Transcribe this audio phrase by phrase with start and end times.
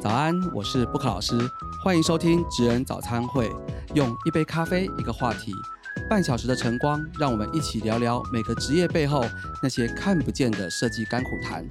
[0.00, 1.38] 早安，我是布克老师，
[1.84, 3.52] 欢迎收听职人早餐会。
[3.94, 5.52] 用一杯咖啡，一个话题，
[6.08, 9.22] 半小时的晨光，让我们一起聊聊每个职业背后
[9.62, 11.68] 那些看不见的设计甘苦谈。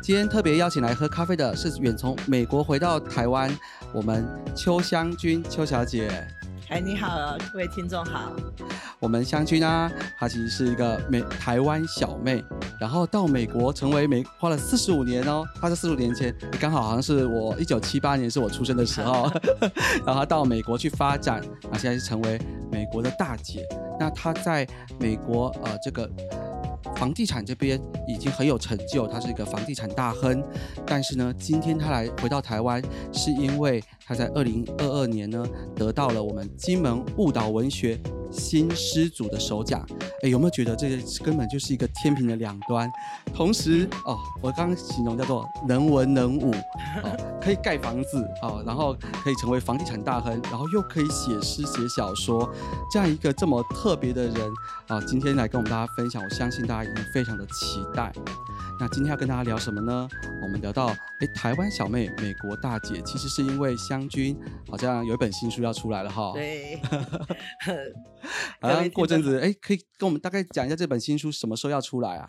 [0.00, 3.52] 今天特别邀请来喝咖啡的是远从美国回到台湾，
[3.92, 6.08] 我们邱香君邱小姐。
[6.68, 8.32] 哎，你好，各位听众好。
[9.00, 12.42] 我们香君啊，她其实是一个美台湾小妹，
[12.80, 15.44] 然后到美国成为美花了四十五年哦。
[15.60, 19.30] 她是四十五年前，刚好好像是我一九七八年是我出生的时候，
[20.06, 23.66] 然后到美国去发展，啊，现在是成为美国的大姐。
[23.98, 24.66] 那她在
[24.98, 26.10] 美国呃这个。
[26.96, 30.44] 房地产这边已经很有成就，他是一个房地产大亨。
[30.86, 32.80] 但是呢，今天他来回到台湾，
[33.12, 38.00] 是因为他在二零二二年呢得到了我们金门误导文学。
[38.36, 39.86] 新诗组的首奖，
[40.24, 42.90] 哎，有没有觉得这个根本就是一个天平的两端？
[43.32, 46.50] 同时，哦，我刚刚形容叫做能文能武，
[47.04, 52.52] 哦，可以盖房子，哦，然后可以成为房地产大亨，然后又可以写诗写小说，
[52.90, 54.52] 这样一个这么特别的人，
[54.88, 58.12] 啊，今天来跟我们大家分享，我相信大家一定非常的期待。
[58.80, 60.08] 那今天要跟大家聊什么呢？
[60.42, 60.88] 我们聊到，
[61.20, 64.36] 哎，台湾小妹，美国大姐，其实是因为像湘君
[64.68, 66.32] 好像有一本新书要出来了哈。
[66.34, 66.76] 对。
[68.60, 72.28] 好像过阵子，哎，可以跟我们大概讲一下这本新书什么时候要出来啊？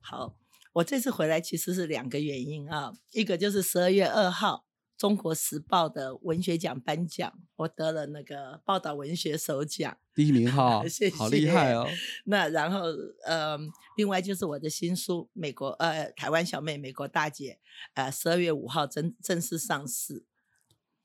[0.00, 0.36] 好，
[0.74, 4.64] 我这次回来其实是两个原因啊，一个就是十二月二号。
[4.98, 11.88] 中国时报的文学奖颁奖，我得了那个报道文学首奖，第一名哈， 谢谢，好厉害哦。
[12.26, 12.82] 那然后
[13.26, 13.58] 呃，
[13.96, 17.58] 另外就是我的新书《美国呃台湾小妹美国大姐》，
[17.94, 20.24] 呃十二月五号正正式上市。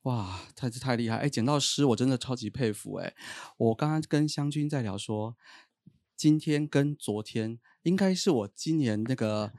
[0.08, 1.16] 哇，太太厉害！
[1.16, 3.14] 哎，捡到诗，我真的超级佩服哎。
[3.58, 5.36] 我刚刚跟湘君在聊说，
[6.16, 9.52] 今天跟昨天应该是我今年那个。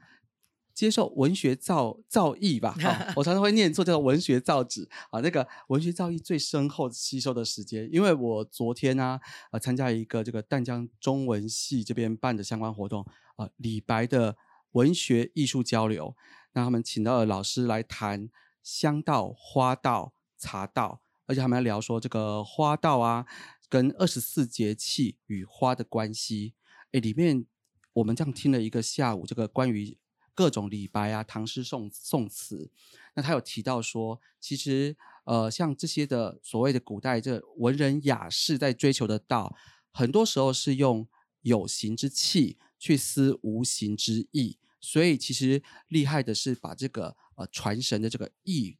[0.71, 5.19] 接受文学造造诣吧，哈， 我常常会念错，叫做文学造纸啊。
[5.19, 9.19] 那个文学造诣最深厚吸收的时间，因为我昨天呢，
[9.51, 13.05] 呃，参加一个这个淡江中文系这边办的相关活动，
[13.35, 14.37] 啊，李白的
[14.71, 16.15] 文学艺术交流，
[16.53, 18.29] 那他们请到了老师来谈
[18.63, 23.27] 香道、花道、茶道，而且他们要聊说这个花道啊，
[23.67, 26.55] 跟二十四节气与花的关系。
[26.93, 27.45] 哎，里面
[27.93, 29.97] 我们这样听了一个下午，这个关于。
[30.35, 32.71] 各种李白啊，唐诗宋宋词，
[33.13, 34.95] 那他有提到说，其实
[35.25, 39.53] 呃，像这些的所谓的古代这文人雅士在追求的道，
[39.91, 41.05] 很多时候是用
[41.41, 48.77] 有形之气去思无形之意，所以其实厉害的是把这个呃传神的这个意，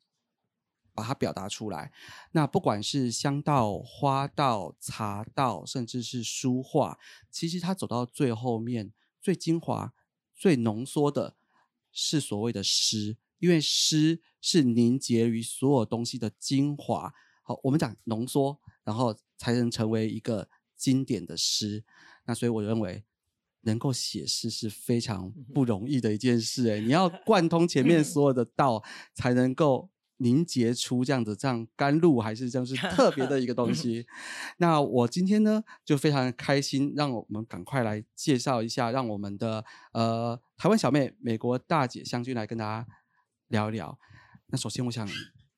[1.00, 1.92] 把它表达出来。
[2.34, 7.00] 那不管是香道、花道、茶道，甚至是书画，
[7.32, 9.94] 其实它走到最后面，最精华、
[10.36, 11.36] 最浓缩的。
[11.92, 17.12] 是所谓的诗，因为诗是凝结于所有东西的精华。
[17.42, 21.84] 好，我们讲浓缩，然后才能成为一个经典的诗。
[22.26, 23.04] 那所以我认为，
[23.62, 26.70] 能够写诗是非常不容易的一件事。
[26.70, 28.84] 哎，你要贯通前面所有的道，
[29.16, 29.90] 才能够。
[30.20, 34.06] 凝结出这样子，这样甘露还是这样是特别的一个东西。
[34.58, 39.64] 那我今天呢就非常开心，让我们赶快来介绍一下，让我们的
[39.94, 42.88] 呃台湾小妹、美国大姐香君来跟大家
[43.48, 43.98] 聊一聊。
[44.48, 45.08] 那首先我想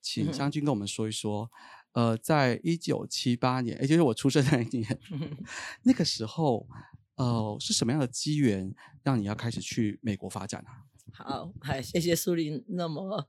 [0.02, 1.50] 请香君跟我们说一说，
[1.94, 5.00] 呃，在一九七八年，也就是我出生那一年，
[5.84, 6.68] 那个时候，
[7.16, 10.86] 呃，是什么样的机缘让你要开始去美国发展啊？
[11.14, 13.28] 好，嗨，谢谢苏林那么。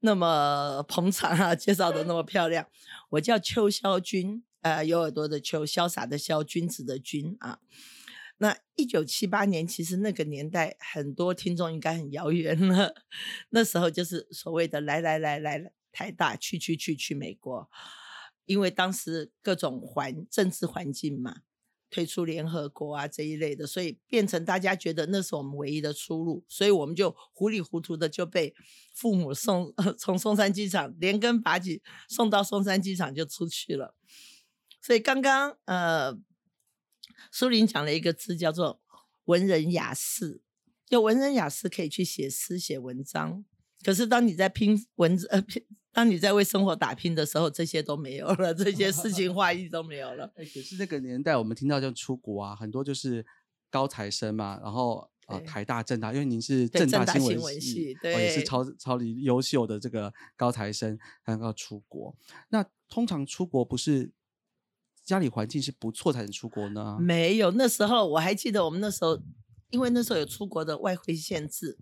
[0.00, 2.66] 那么捧场啊，介绍的那么漂亮。
[3.10, 7.60] 我叫邱潇君，呃，有耳朵的邱，潇洒的潇，君子的君啊。
[8.38, 12.94] 那一九七八年，其实那个年代很多听众应该很遥远了。
[13.50, 17.68] 那时候就是所谓的来来来来台大，去去去去美国，
[18.46, 21.42] 因为当时各种环政治环境嘛。
[21.90, 28.54] 退出联合国啊这一类的，所以变成大家觉得那是我们唯一的出路，所以我们就糊里糊涂的就被
[28.94, 33.94] 父母送 从松山机场连根拔起送到松山机场就出去了。
[34.80, 36.16] 所以刚刚呃，
[37.32, 38.80] 苏林讲了一个字叫做
[39.24, 40.40] 文人雅士，
[40.86, 43.44] 就文人雅士可以去写诗写文章，
[43.82, 45.66] 可是当你在拼文字呃拼。
[45.92, 50.30] 当你在为生活打拼的时候，这些都没有了，这些诗情画意都没有了。
[50.36, 53.26] 哎，可是那个年代，我们听到就出国啊，很多就是
[53.68, 60.96] 高材生嘛，然后呃，台大、政大，因为您是政大新闻系，对，也是超超级优秀的这个高材生，
[61.26, 62.14] 才能够出国。
[62.50, 64.12] 那通常出国不是
[65.04, 66.98] 家里环境是不错才能出国呢？
[67.00, 69.20] 没有，那时候我还记得，我们那时候
[69.70, 71.76] 因为那时候有出国的外汇限制。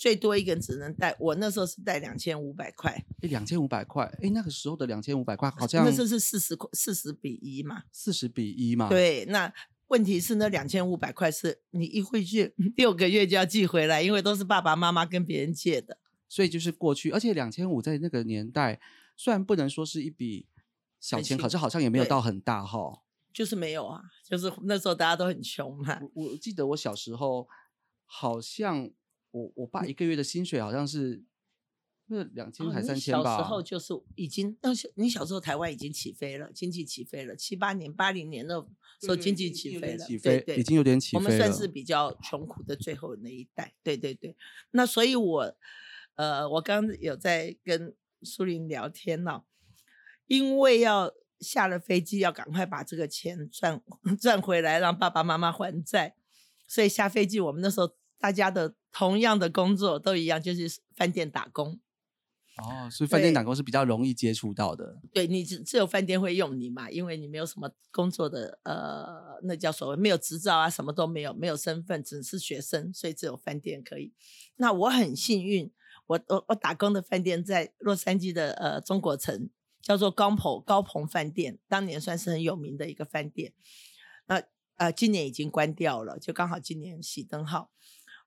[0.00, 7.82] 最多一个人只能带，我那时候是带两千五百块，哎，两千五百块，哎，那个时候的两千五百块好像那时候是四十块，四十比一嘛。
[7.92, 9.52] 四十比一嘛。，对，那
[9.88, 15.98] 问题是那两千五百块是你一回去六个月就要寄回来，因为都是爸爸妈妈跟别人借的。
[16.30, 18.80] 所以就是过去，而且两千五在那个年代
[19.18, 20.46] 虽然不能说是一笔
[20.98, 23.02] 小钱，可是好像也没有到很大哈。
[23.34, 26.00] 就是没有啊，就是那时候大家都很穷嘛。
[26.14, 27.46] 我我记得我小时候
[28.06, 28.90] 好像
[29.30, 31.22] 我我爸一个月的薪水好像是
[32.06, 33.36] 那两千还三千吧。
[33.36, 38.54] 小时候就是已经，那时你小时候台湾已经起飞了，经济起飞了，七八年、八零年的
[39.00, 41.24] 时候经济起飞了，起飞，对对已经有点起飞了。
[41.24, 44.36] 我们算是比较穷苦的最后那一代，对对对。
[44.72, 45.56] 那所以我，
[46.16, 49.44] 呃，我刚刚有在跟苏林聊天呢、
[50.26, 53.80] 因为要下了飞机要赶快把这个钱赚
[54.20, 56.16] 赚回来，让爸爸妈妈还债，
[56.66, 61.80] 所以下飞机我们那时候大家的同样的工作都一样，就是饭店打工。
[62.56, 65.00] 哦，所以饭店打工是比较容易接触到的。
[65.14, 74.12] 对你只只有饭店会用你嘛，因为你没有什么工作的呃，那叫所谓没有执照啊，什么都没有，没有身份，只是学生，所以只有饭店可以。
[74.56, 75.72] 那我很幸运，
[76.06, 79.48] 我我我打工的饭店在洛杉矶的呃中国城，
[79.80, 83.54] 叫做高鹏高鹏饭店，当年算是很有名的一个饭店。
[84.26, 84.42] 那
[84.76, 87.70] 呃今年已经关掉了，就刚好今年喜灯号。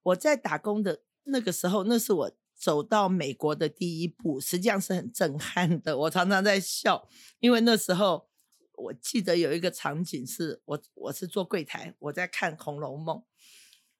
[0.04, 5.98] 我在打工的那个时候，那是我走到美国的第一步，实际上是很震撼的。
[5.98, 7.08] 我常常在笑，
[7.40, 8.30] 因为那时候
[8.74, 13.18] 我记得有一个场景是我我是做柜台，我在看《红楼梦》，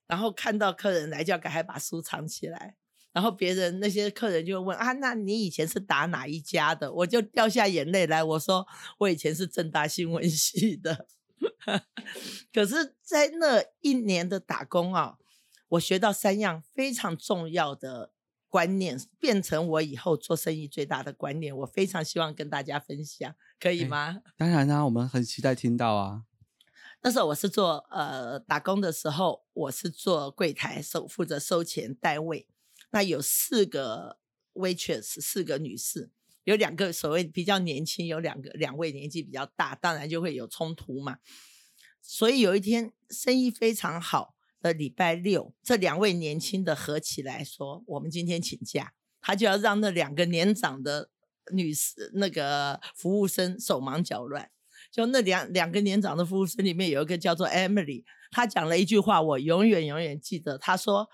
[0.08, 2.76] 然后看到客人来，就要赶快把书藏起来。
[3.12, 6.92] 然后别人那些客人就会问啊，那你以前是打哪一家的？
[6.92, 8.66] 我就掉下眼泪来，我说
[8.98, 11.08] 我以前是正大新闻系的。
[12.52, 15.18] 可是，在那一年的打工啊，
[15.74, 18.12] 我学到三样非常重要的
[18.48, 21.56] 观念，变成我以后做生意最大的观念。
[21.56, 24.22] 我非常希望跟大家分享，可以哎吗？
[24.38, 26.24] 当然啦、我们很期待听到啊。
[27.02, 32.48] 那时候我是做呃打工的时候，我是做柜台，收负责收钱带位。
[32.92, 34.20] 那有四个
[34.54, 36.12] waitress，四个女士，
[36.44, 41.18] 有两个所谓比较年轻，有两个两位年纪比较大，当然就会有冲突嘛。
[42.00, 51.10] 所以有一天生意非常好的礼拜六，这两位年轻的合起来说：“我们今天请假。”他就要让那两个年长的
[51.52, 54.50] 女士那个服务生手忙脚乱。
[54.92, 60.58] 就那两两个年长的服务生里面有一个叫做 Emily，她讲了一句话，我永远永远记得。
[60.58, 61.10] 她说：“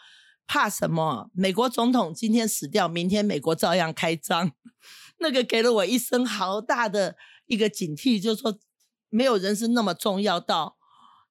[0.46, 1.32] 怕什么？
[1.34, 4.52] 美国总统今天死掉，明天美国照样开张。
[5.20, 7.16] ”那个给了我一声好大的
[7.46, 8.58] 一个警惕，就是说
[9.10, 10.78] 没有人是那么重要到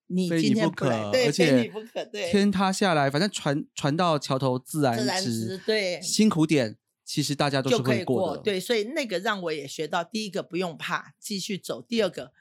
[0.09, 12.33] 你非今天不可，来对，而非你且不可，对，天塌下来，反正船船到桥头自然自然直直，对辛苦点，其实大家都就是可以会过的。，对，所以那个让我也学到，第一个不用怕，继续走；第二个，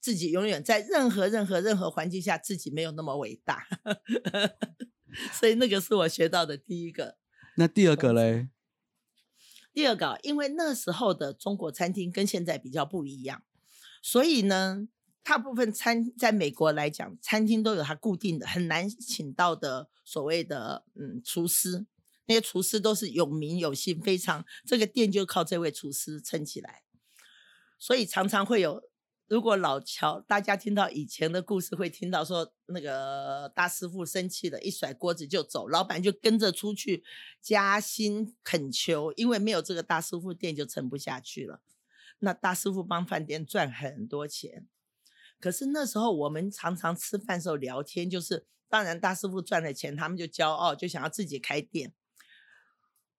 [0.00, 3.66] 自己永远在任何任何任何环境下，自己没有那么伟大。
[5.32, 7.16] 所以那个是我学到的第一个。
[7.56, 8.48] 那第二个嘞，
[9.72, 13.42] 第二个，因为那时候的中国餐厅跟现在比较不一样，
[14.02, 14.86] 所以呢，
[15.28, 21.84] 大部分餐在美国来讲，餐厅都有它固定的，很难请到的所谓的嗯厨师。
[22.24, 26.82] 那些厨师都是有名有姓，非常这个店就靠这位厨师撑起来，
[27.78, 28.82] 所以常常会有。
[29.26, 37.04] 如果老乔大家听到以前的故事，会听到说那个大师傅生气了，一甩锅子就走，老板就跟着出去
[37.42, 41.60] 加薪恳求，因为没有这个大师傅，店就撑不下去了。
[42.20, 44.66] 那大师傅帮饭店赚很多钱，
[45.40, 51.92] 可是那时候我们常常吃饭的时候聊天，就是当然大师傅赚了钱，他们就骄傲，就想要自己开店。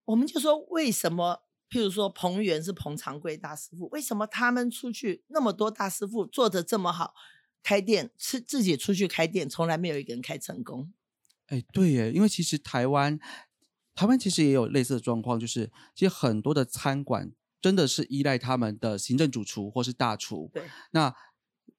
[0.04, 1.42] 我们就说为什么？
[1.70, 7.14] 譬如说彭源是彭长贵大师傅，为什么他们出去那么多大师傅做的这么好，
[7.62, 10.92] 开店吃自己出去开店，从来没有一个人开成功。
[11.46, 13.20] 哎，对耶，因为其实台湾，
[13.94, 21.14] 台湾其实也有类似的状况，就是其实很多的餐馆真的是依赖他们的行政主厨或是大厨，对，那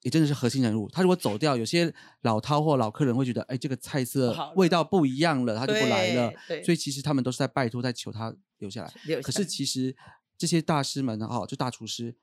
[0.01, 0.89] 也真的是核心人物。
[0.89, 6.31] 他如果走掉，有些老饕或老客人会觉得，哎，这个菜色味道不一样了，他就不来了。
[6.63, 9.22] 所以其实他们都是在拜托，在求他留下来。
[9.22, 9.96] 可是其实
[10.38, 12.15] 这些大师们哈，就大厨师，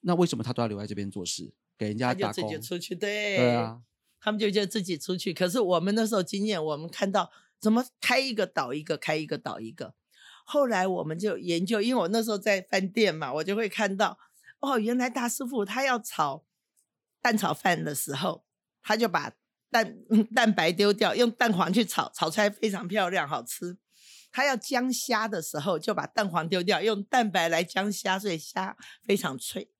[0.00, 2.48] 那为什么他都要留在这边做事，给人家他就自？
[2.48, 3.80] 己出去，对对啊，
[4.20, 5.32] 他们就就自己出去。
[5.32, 7.30] 可是我们那时候经验，我们看到
[7.60, 9.94] 怎么开一个倒一个，开一个倒一个。
[10.44, 14.18] 后来我们就研究，因为我那时候在饭店嘛，我就会看到，
[14.60, 16.44] 哦，原来大师傅他要炒
[17.24, 18.44] 蛋炒饭的时候，
[18.82, 19.32] 他就把
[19.70, 19.96] 蛋
[20.36, 23.78] 蛋白丢掉，用蛋黄去炒，炒出来非常漂亮，好吃。
[24.30, 29.70] 他要姜虾的时候，就把蛋黄丢掉，用蛋白来姜虾，所以虾非常脆。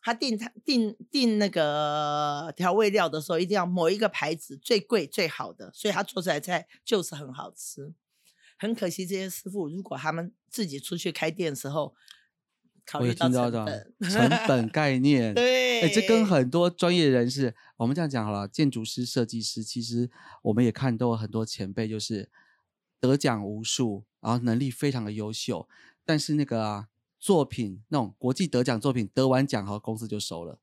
[0.00, 7.92] 他订他订订那个调味料的时候，一定要某一个牌子最贵最好的，所以他做出来菜就是很好吃。
[8.58, 11.94] 很可惜，这些师傅如果他们自己出去开店的时候，
[12.88, 15.34] 考我有虑到听到的成本， 成本概念。
[15.34, 20.10] 对，哎，这跟很多专业人士，我们这样讲好了，建筑师、设计师，其实
[20.42, 22.30] 我们也看到很多前辈，就是
[22.98, 25.68] 得奖无数，然后能力非常的优秀，
[26.06, 30.58] 但是那个啊，作品那种国际得奖作品得完奖，后公司就收了，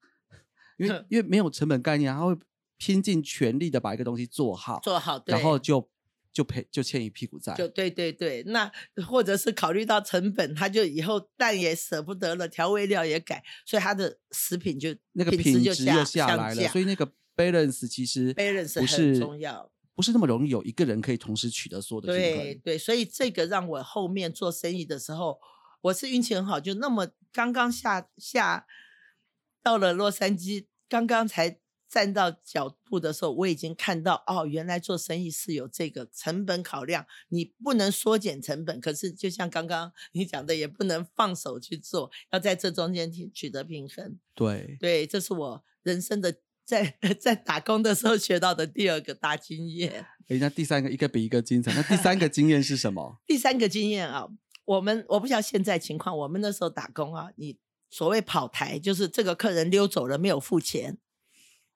[0.77, 2.36] 因为 因为没有成本概念，他会
[2.77, 5.88] 拼尽全力的把一个东西做好，做好，对然后就
[6.36, 7.56] 就赔就欠一屁股债。
[7.56, 8.70] 就对对对，那
[9.08, 19.72] 或者是考虑到成本，他就以后蛋也舍不得了，调味料也改，所以他的食品就那个品质就下下来了，所以以那个 balance 其实 balance 很重要。
[19.96, 22.44] 不是那么容易有一个人可以同时取得所有的平衡。
[22.44, 25.39] 对对，所以这个让我后面做生意的时候，
[25.80, 28.68] 我是运气很好，就那么刚刚下下
[29.63, 31.60] 到了洛杉矶，刚刚才
[31.96, 44.20] 站到脚步的时候，我已经看到哦，原来做生意是有这个成本考量，你不能缩减成本，可是就像刚刚你讲的，也不能放手去做，要在这中间取取得平衡。
[44.34, 46.36] 对，对，这是我人生的
[46.66, 50.06] 在 在打工的时候学到的第二个大经验。
[50.28, 51.74] 哎，那第三个一个比一个精彩。
[51.74, 53.20] 那第三个经验是什么？
[53.25, 54.28] 第三个经验啊，
[54.66, 57.58] 我们我不晓得现在情况，我们那时候打工啊，你
[57.90, 60.98] 所谓跑台，就是这个客人溜走了没有付钱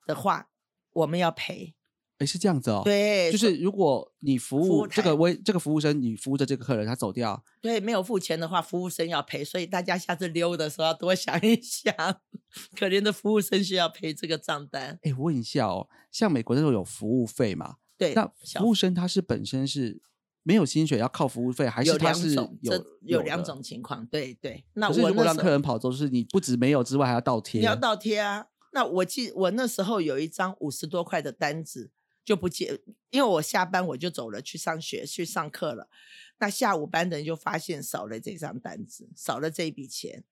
[0.10, 0.50] 的话，
[0.94, 1.76] 我们要赔。
[2.18, 11.94] 诶，是这样子哦。，对，就是如果你服服务务这个微这个服务生，你服务的这个客人他走掉，对没有付钱的话，服务生要赔，所以大家下次溜的时候要多想一想，
[12.76, 15.00] 可怜的服务生需要赔这个账单。
[15.04, 17.76] 诶，我问一下哦，像美国那种有服务费嘛？
[17.98, 18.26] 对，那
[18.58, 20.02] 服务生他是本身是
[20.44, 24.06] 没有薪水，要靠服务费，还是他是有这有两的种情况。
[24.08, 27.62] 对对，那可是如果让客人跑走，就是你不止没有之外，还要倒贴。
[27.62, 28.48] 你要倒贴啊。
[28.72, 31.92] 那我记我那时候有一张五十多块的单子
[32.24, 35.90] 就不接，因为我下班我就走了去上学去上课了。
[36.38, 40.24] 那下午班的人就发现少了这张单子，少了这一笔钱。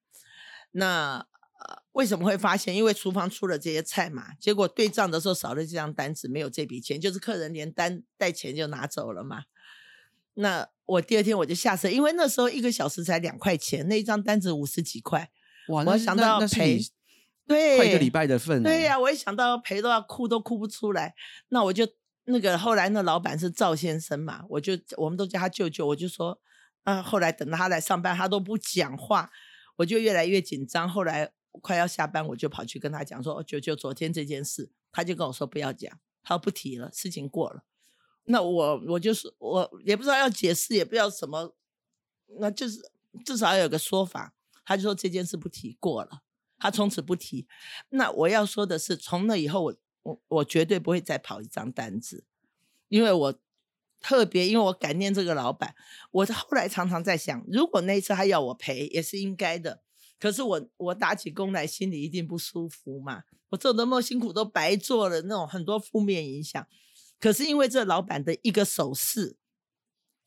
[0.72, 1.28] 那
[1.60, 2.76] 呃为什么会发现？
[2.76, 9.46] 因为厨房出了这些菜嘛，结果对账的时候少了这张单子，没有这笔钱，就是客人连单带钱就拿走了嘛。
[10.36, 15.32] 那我第二天我就下车，因为那时候一个小时才两块钱，那一张单子五十几块，
[15.70, 16.88] 哇，我想到赔你
[17.48, 21.16] 对，快一个礼拜的份欸对呀、我一想到要赔都要哭，都哭不出来。
[21.48, 21.88] 那我就
[22.26, 26.38] 那个后来那老板是赵先生嘛，我就我们都叫他舅舅，我就说，
[26.84, 29.32] 啊，后来等到他来上班，他都不讲话，
[29.78, 30.90] 我就越来越紧张。
[30.90, 37.64] 后来快要下班，我就跑去跟他讲说，哦舅舅昨天这件事，他就跟我说不要讲，他说不提了，事情过了。
[38.26, 41.56] 那我我就是我也不知道要解释，也不知道什么，
[42.42, 42.82] 那就是
[43.24, 44.34] 至少要有个说法。
[44.66, 46.24] 他就说这件事不提过了。
[46.60, 47.48] 他从此不提。
[47.90, 52.26] 那我要说的是，从那以后我，我我绝对不会再跑一张单子，
[52.88, 53.40] 因为我
[54.00, 55.76] 特别，因为我感念这个老板。
[56.12, 59.82] 我后来常常在想，如果那一次他要我赔，也是应该的。
[60.20, 63.24] 可是我我打起工来，心里一定不舒服嘛。
[63.50, 66.68] 我做那么辛苦都白做了，那种很多负面影响。
[67.20, 69.38] 可是因为这老板的一个手势，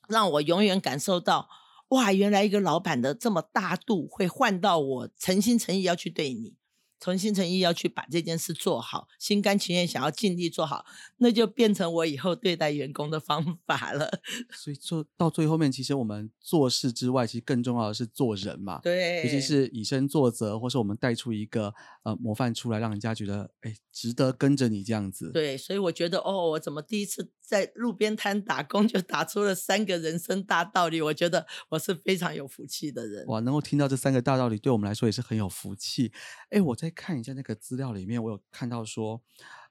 [0.08, 1.48] 让我永远感受到。
[1.90, 6.54] 哇，原来一个老板的这么大度，会换到我诚心诚意要去对你，
[7.00, 10.84] 诚心诚意要去把这件事做好，心甘情愿想要尽力做好，
[11.16, 14.20] 那就变成我以后对待员工的方法了。
[14.54, 18.78] 所以做到最后面，其实我们做事之外，其实更重要的是做人嘛。
[18.82, 25.32] 对，尤其是以身作则，或是我们带出一个呃模范出来，让人家觉得哎值得跟着你这样子。
[25.32, 31.02] 对，所以我觉得哦，我怎么第一次在路边摊打工就打出了三个人生大道理？
[31.02, 33.26] 我觉得我是非常有福气的人。
[33.26, 36.12] 哇，能够听到这三个大道理，对我们来说也是很有福气。
[36.50, 39.20] 哎，我再看一下那个资料里面，我有看到说，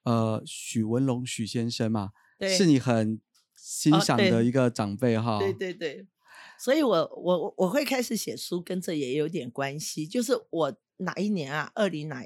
[0.03, 3.21] 呃，许文龙许先生嘛，对是你很
[3.55, 5.39] 欣赏的一个长辈哈。
[5.39, 6.05] 对对对，
[6.59, 10.05] 所以我我我会开始写书，跟这也有点关系。
[10.05, 12.25] 就是我哪一年啊，二零哪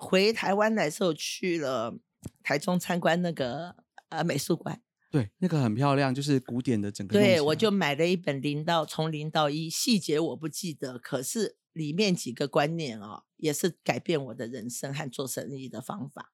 [0.00, 1.96] 回台湾来时候去了
[2.42, 3.76] 台中参观那个
[4.10, 7.18] 呃美术馆，对，那个很漂亮，就是古典的整个。
[7.18, 16.32] 对我就买了一本零到从零到一，细节我不记得，可是里面几个观念哦，也是改变我的人生和做生意的方法。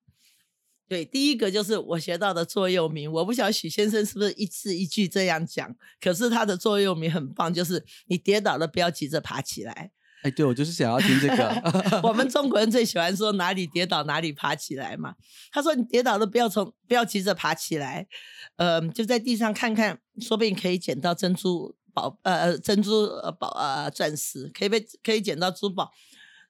[0.88, 9.90] 对，第一个就是我学到的座右铭，我不晓得许先生是不是一字一句这样讲，可是他的座右铭很棒，就是你跌倒了不要急着爬起来。
[10.22, 12.00] 哎，对我就是想要听这个。
[12.02, 15.14] 我们中国人最喜欢说哪里跌倒哪里爬起来嘛。
[15.52, 18.06] 他说你跌倒了不要从不要急着爬起来，
[18.56, 23.06] 嗯，就在地上看看，说不定可以捡到珍珠宝呃珍珠
[23.38, 25.92] 宝呃钻石，可以被可以捡到珠宝。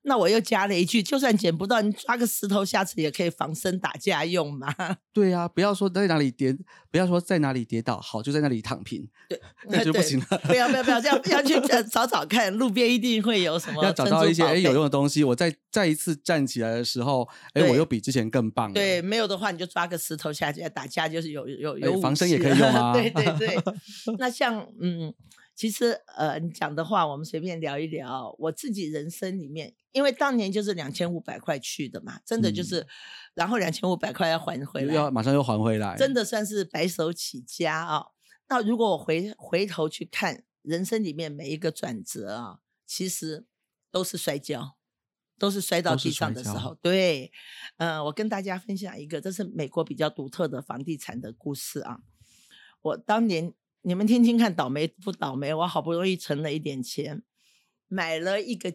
[0.06, 4.72] 那我又加了一句，就算捡不到，你抓个石头，下次也可以防身打架用嘛。
[5.12, 6.56] 对啊，不要说在哪里跌，
[6.92, 10.38] 不要说在哪里跌倒，好就在那里躺平，对，那就不行了。
[10.44, 11.60] 不要不要不要， 这样要去
[11.90, 13.82] 找找看，路边一定会有什么。
[13.82, 18.72] 要找到一些哎有用的东西，我再再一次站起来的时候，哎，我又比之前更棒。
[18.72, 22.92] 对，没有的话你就抓个石头下去打架，就是有有有防身也可以用啊。
[22.94, 23.58] 对对对，
[24.18, 25.12] 那像嗯。
[25.56, 28.36] 其实，呃，你讲的话，我们随便聊一聊。
[28.38, 32.86] 我自己人生里面，因为当年就是两千五百块去的嘛，真的就是，
[33.32, 38.08] 然后两千五百块要还回来，要马上又还回来，真的算是白手起家啊。
[38.48, 43.46] 那如果我回回头去看人生里面每一个转折啊，其实
[43.90, 44.76] 都是摔跤，
[45.38, 46.74] 都是摔到地上的时候。
[46.82, 47.32] 对，
[47.78, 52.00] 嗯，我跟大家分享一个，这是美国比较独特的房地产的故事啊。
[52.82, 53.54] 我当年。
[53.86, 55.54] 你们听听看，倒霉不倒霉？
[55.54, 57.22] 我好不容易存了一点钱，
[57.86, 58.74] 买了一个，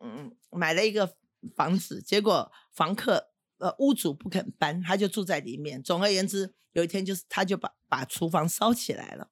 [0.00, 1.14] 嗯，买了一个
[1.54, 5.80] 房子，结果房客呃屋主不肯搬，他就住在里面。
[5.80, 9.30] 总而言之，有一天就是他就把把厨房烧起来了，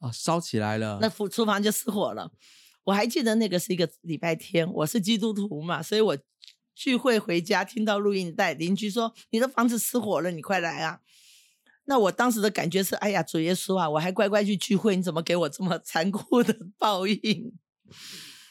[0.00, 2.30] 啊，烧起来了，那厨厨房就失火了。
[2.84, 6.18] 我还记得那个是一个礼拜天，我是基督徒嘛，所以我
[6.74, 11.00] 聚会回家听到录音带，邻居说你的房子失火了，你快来啊。
[11.84, 17.52] 那我当时的感觉是，哎呀，主耶稣啊，我还乖乖去聚会，你怎么给我这么残酷的 报应？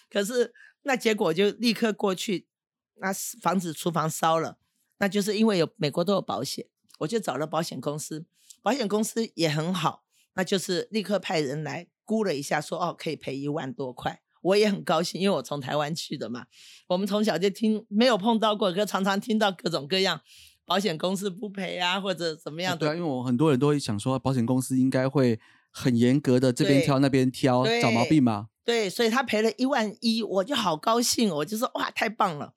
[0.09, 2.47] 可是那结果就立刻过去，
[2.95, 4.57] 那房子厨房烧了，
[4.97, 6.67] 那就是因为有美国都有保险，
[6.99, 8.25] 我就找了保险公司，
[8.61, 16.47] 保险公司也很好，那就是立刻派人来估了一下，说哦可以赔一万多块，我也很高兴，因为我从台湾去的嘛，
[16.87, 20.21] 我们从小就听没有碰到过，可常常听到各种各样。
[20.65, 22.79] 保险公司不赔啊，或者怎么样的？
[22.79, 28.49] 对啊，因为我很多人都会想说，保险公司应该会很严格的这边挑那边挑，找毛病嘛？
[28.63, 32.53] 对，所以他赔了一万一，我就好高兴，我就说哇，太棒了，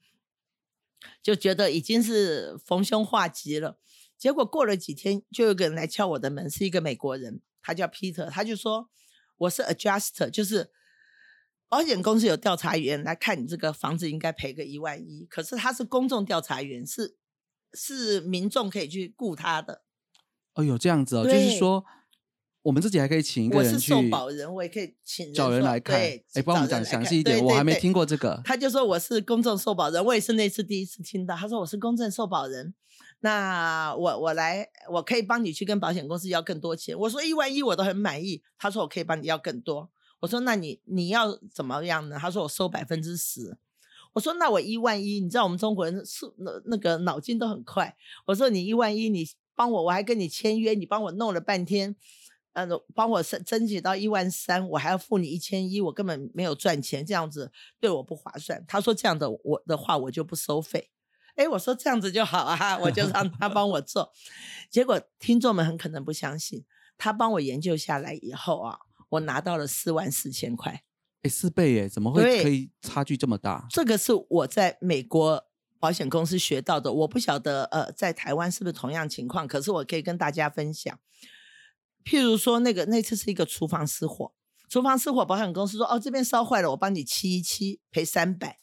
[1.22, 3.78] 就觉得已经是逢凶化吉了。
[4.16, 8.90] 结果过了几天，就有个人来敲我的门，是一个美国人，他叫 Peter，他就说
[9.38, 10.70] 我是 Adjuster，就是
[11.68, 17.16] 保险公司有调查员来看你这个房子应该赔个一万一，可是他是公众调查员，是。
[17.74, 19.82] 是民众可以去雇他的，
[20.54, 21.84] 哦，有这样子哦，就是说
[22.62, 26.00] 我们自己还可以请一个人去受保人，我也可以请找人来看。
[26.00, 28.40] 哎，帮我们讲详细一点，我还没听过这个。
[28.44, 31.36] 他就说我是公众受保人，我也是那次第一次听到。
[31.36, 32.72] 他说我是公证受保人，
[33.20, 36.98] 那我我来，我可以帮你去跟保险公司要更多钱。
[36.98, 38.42] 我说一万一我都很满意。
[38.56, 39.90] 他说我可以帮你要更多。
[40.20, 42.16] 我说那你你要怎么样呢？
[42.18, 43.58] 他说我收百分之十。
[44.14, 47.94] 我说那我一万一，你知道我们中国人是那那个脑筋都很快。
[48.24, 51.94] 我说你一万一，你帮我，我还跟你签约，你帮我弄了半天，
[52.52, 58.64] 呃，帮我争争取到一万三，我还要付你一千一，我根本没有赚钱，这样子对我不划算。
[58.66, 60.90] 他说这样的我的话我就不收费。
[61.34, 64.12] 哎，我说这样子就好啊，我就 让他帮我做。
[64.70, 66.64] 结果听众们很可能不相信，
[66.96, 70.84] 他帮我研究下来以后啊，我拿到了四万四千块。
[71.24, 73.66] 哎，四倍耶，怎么会可以差距这么大？
[73.70, 75.42] 这个是我在美国
[75.80, 79.48] 保险公司学到的，我不晓得呃，在台湾是不是同样情况？
[79.48, 80.98] 可是我可以跟大家分享。
[82.04, 84.34] 譬如说，那个那次是一个厨房失火，
[84.68, 88.58] 厨房失火，保险公司说哦，这边烧坏了，我帮你七一七赔三百。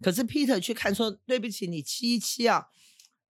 [0.00, 2.66] 可是 Peter 去看说，对不起，你七一七啊，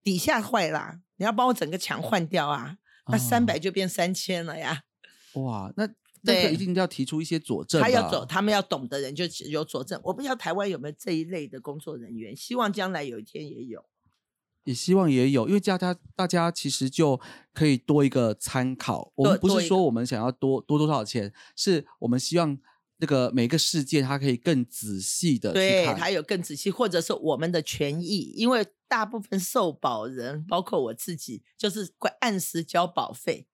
[0.03, 2.77] 底下坏了，你要帮我整个墙换掉啊，
[3.09, 4.83] 那三百就变三千了呀。
[5.33, 5.89] 哇，那。
[6.27, 7.81] 对，一定要提出一些佐证。
[7.81, 10.01] 他要走，他们要懂的人就有佐证。
[10.05, 13.85] 我不知道台湾有没有这一类的工作人员，希望将来有一天也有。
[14.65, 17.21] 也希望也有，因为大家大家其实就
[17.55, 19.13] 可以多一个参考。
[19.15, 22.59] 我们不是说我们想要多多多少钱，是我们希望
[22.97, 33.47] 那个每个事件它可以更仔细的对，它有更仔细，或者是我们的权益，因为大部分受保人，包括我自己，就是会按时交保费。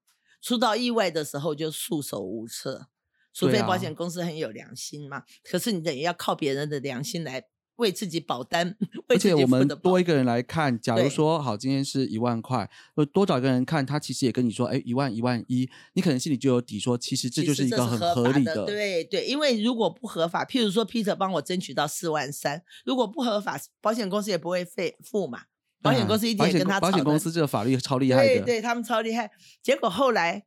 [0.42, 2.88] 出到意外的时候就束手无策，
[3.32, 5.22] 除非保险公司很有良心嘛。
[5.44, 7.44] 可是你等于要靠别人的良心来
[7.76, 8.76] 为自己保单。
[9.08, 12.68] 而且我们多一个人来看，假如说好，今天是一万块，
[13.12, 18.66] 多找一个人看，他其实也跟你说，哎，一万一万一，你可能心里就有底，说其实这就是一个很合理的。
[18.66, 25.42] 对对，因为如果不合法，譬如说 Peter 帮我争取到四万三，如果不合法，保险公司也不会费付嘛。
[25.82, 29.30] 保险公司一点跟他保险公司这个法律超厉害的，对，对他们超厉害。
[29.60, 30.44] 结果后来，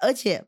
[0.00, 0.44] 而且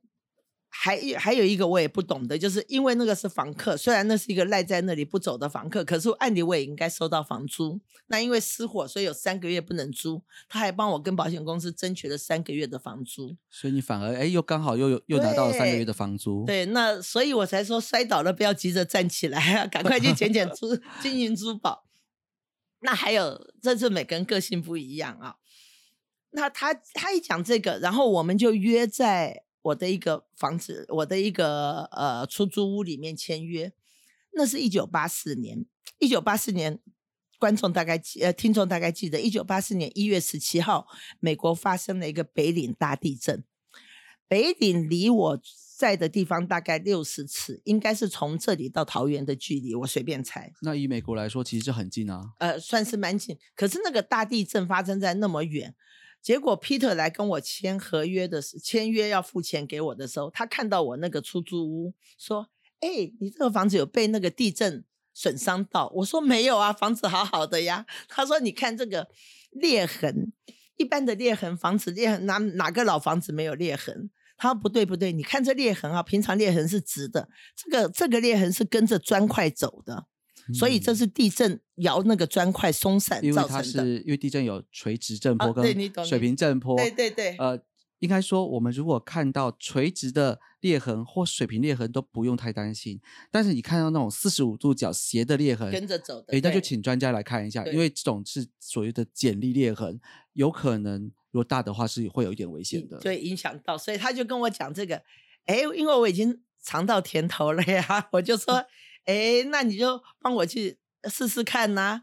[0.71, 7.81] 还还有一个我也不懂的，就是因为那个是房客，虽然那是一个赖在那里不走的房客，可是按理我也应该收到房租。
[8.07, 13.37] 那因为失火，所以有三个月不能租，他还帮我跟保险公司争取了三个月的房租。
[13.51, 16.45] 所以你反而哎，又刚好又有又拿到了三个月的房租。
[16.47, 21.88] 对，那所以我才说摔倒了不要急着站起来啊，赶 快去捡捡珠金银珠宝。
[22.81, 25.37] 那还有，这是每个人个性不一样啊。
[26.31, 33.73] 那他他一讲这个，然后我们就约在我的一个房子，我的一个呃出租屋里面签约。
[34.33, 35.65] 那是一九八四年，
[35.99, 36.79] 一九八四年，
[37.39, 40.87] 观众大概记呃听众大概记得，一九八四年一月十七号，
[41.19, 43.43] 美国发生了一个北岭大地震。
[44.29, 45.41] 北岭离我
[45.79, 50.53] 在的地方大概六十尺，应该是从这里到桃园的距离，我随便猜。
[50.63, 52.33] 那以美国来说，其实很近啊。
[52.41, 53.39] 呃，算是蛮近。
[53.55, 55.77] 可是那个大地震发生在那么远，
[56.21, 62.49] 结果 Peter 来跟我签合约的时，签约要付钱给我的时候，他看到我那个出租屋，说
[62.83, 69.07] ：“哎、你这个房子有被那个地震损伤到？”我说：“没有啊，房子好好的呀。”他说：“你看这个
[69.53, 70.33] 裂痕，
[70.77, 80.07] 一般的裂痕，房子裂痕，哪哪个老房子没有裂痕？”他说不对不对，你看这裂痕啊，平常裂痕是直的，这个这个裂痕是跟着砖块走的，
[80.55, 83.85] 所以这嗯是地震摇那个砖块松散因为它造成的。
[83.85, 85.65] 是因为地震有垂直震波跟
[86.07, 86.77] 水平震波。
[86.77, 87.61] 对对对，呃，
[87.99, 96.33] 应该说我们如果看到垂直的裂痕或水平裂痕都不用太担心，但是你看到那种四十五度角斜的裂痕，跟着走的。
[96.33, 100.01] 诶，那就请专家来看一下，因为这种是所谓的剪力裂痕，
[100.33, 102.99] 有可能如果大的话是会有一点危险的。
[103.01, 105.03] 对影响到，所以他就跟我讲这个，
[105.47, 108.65] 哎，因为我已经尝到甜头了呀， 我就说，
[109.05, 110.79] 哎，那你就帮我去
[111.11, 112.03] 试试看呐、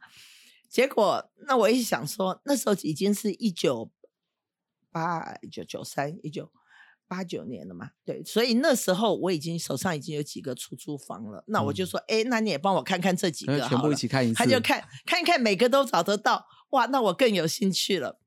[0.70, 3.92] 结果，那我一想说，那时候已经是一九
[4.92, 6.52] 八一九九三一九
[7.08, 13.96] 八九年了嘛，对，所以那时候我已经手上已经有几个出租房了，那我就嗯说，哎、那你也帮我看看这几个全部一。
[13.96, 18.20] 起看一次，他就看看一看，每个都找得到，哇，那我更有兴趣了。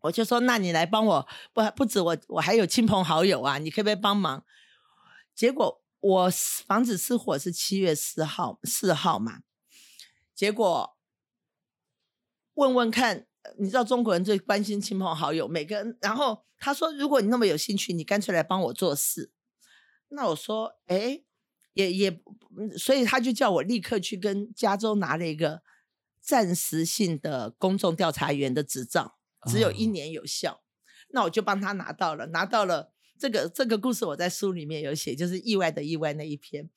[0.00, 4.44] 我就说，那你来帮我，不不止我，我还有亲朋好友啊，你可不可以帮忙？
[5.34, 6.30] 结果我
[6.66, 9.40] 房子失火是七月四号四号嘛，
[10.34, 10.96] 结果
[12.54, 13.26] 问问看，
[13.58, 15.98] 你知道中国人最关心亲朋好友，每个人。
[16.00, 19.32] 然后他说，如果你那么有兴趣，你干脆来帮我做事。
[20.08, 21.22] 那我说，哎，
[21.74, 22.20] 也也，
[22.76, 25.62] 所以他就叫我立刻去跟加州拿了一个
[26.20, 30.62] 暂时性的公众调查员的执照，只有一哦年有效。
[31.10, 36.68] 那我就帮他拿到了，拿到了这个这个故事，我在书里面有写，就是意外的意外那一篇。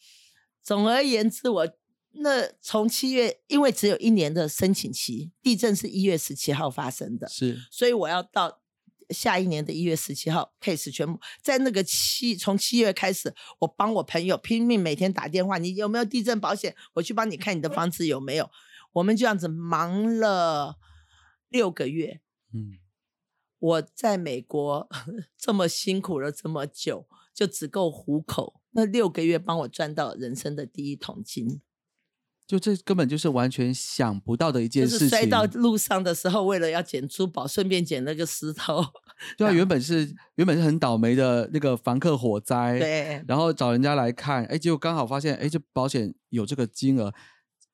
[0.64, 1.68] 总而言之，我
[2.12, 8.62] 那从七月，因为只有一年的申请期，地震是一月十七号发生的，是所以我要到
[9.10, 16.74] 下一年的一月十七号 case 全部在那个七从七月开始，我帮我朋友拼命每天打电话，你有没有地震保险？
[16.94, 18.50] 我去帮你看你的房子有没有。
[18.94, 20.78] 我们就这样子忙了
[21.50, 22.22] 六个月。
[22.54, 22.80] 嗯，
[23.60, 24.90] 我在美国
[25.38, 28.62] 这么辛苦了这么久，就只够糊口。
[28.72, 31.62] 那六个月帮我赚到人生的第一桶金，
[32.48, 35.08] 就这根本就是完全想不到的一件事情。
[35.08, 38.82] 是摔到路上的时候，为了要捡珠宝，顺便捡那个石头。
[39.38, 47.14] 对啊，原本是原本是很倒霉的那个房客火灾，对，然后找人家来看，哎，结果刚好发现，哎，这保险有这个金额，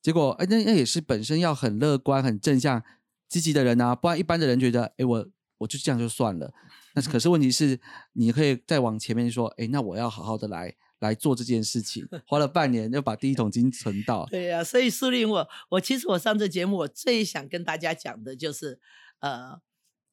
[0.01, 2.83] 结果哎，那那也是本身要很乐观、很正向、
[3.29, 6.53] 积极的人啊，不然一般的人觉得，哎，我我就这样就算了。
[6.95, 7.79] 那是可是问题是，
[8.13, 18.79] 你可以再往前面说，哎，那我要好好的来来做这件事情， 花了半年就把第一桶金存到，对呀、所以苏林，我我其实我上这节目，我最想跟大家讲的就是，
[19.19, 19.59] 呃，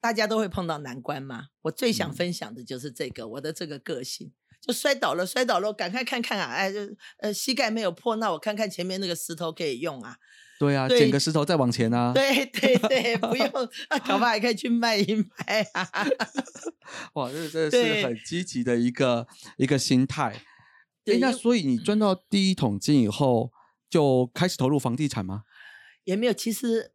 [0.00, 4.32] 大家都会碰到难关嘛，我最想嗯分享的就是这个，我的这个个性。
[4.60, 6.46] 就摔倒了，摔倒了，赶快看看啊！
[6.46, 6.78] 哎，就
[7.18, 10.16] 呃，膝盖没有破，那我看看前面那个石头可以用啊。
[10.58, 13.46] 对啊，对捡个石头再往前啊，对对对，不用
[13.88, 15.88] 啊，搞不好还可以去卖一卖啊。
[17.14, 20.42] 哇，这真的是很积极的一个一个心态。
[21.06, 23.52] 哎，那所以你赚到第一桶金以后，
[23.90, 25.44] 就开始投入房地产吗？
[26.04, 26.92] 也没有，其实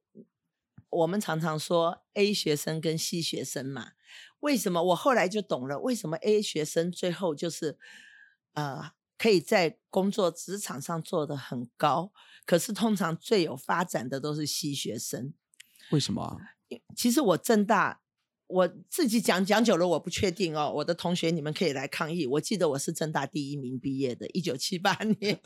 [0.89, 3.91] 我们常常说 A 学生跟 C 学生嘛，
[4.39, 7.77] 为什么我后来就懂了，为什么 A 学生最后就是
[8.53, 12.11] 呃可以在工作职场上做得很高，
[12.45, 15.33] 可是通常最有发展的都是西学生。
[15.91, 16.37] 为什么啊？
[16.95, 18.01] 其实我正大，
[18.47, 20.71] 我自己讲讲久了，我不确定哦。
[20.77, 22.25] 我的同学你们可以来抗议。
[22.25, 25.39] 我记得我是正大第一名毕业的，一九七八年。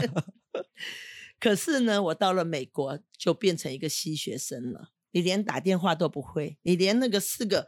[1.40, 4.92] 可是呢，我到了美国就变成一个西学生了。
[5.12, 7.68] 你连打电话都不会，你连那个四个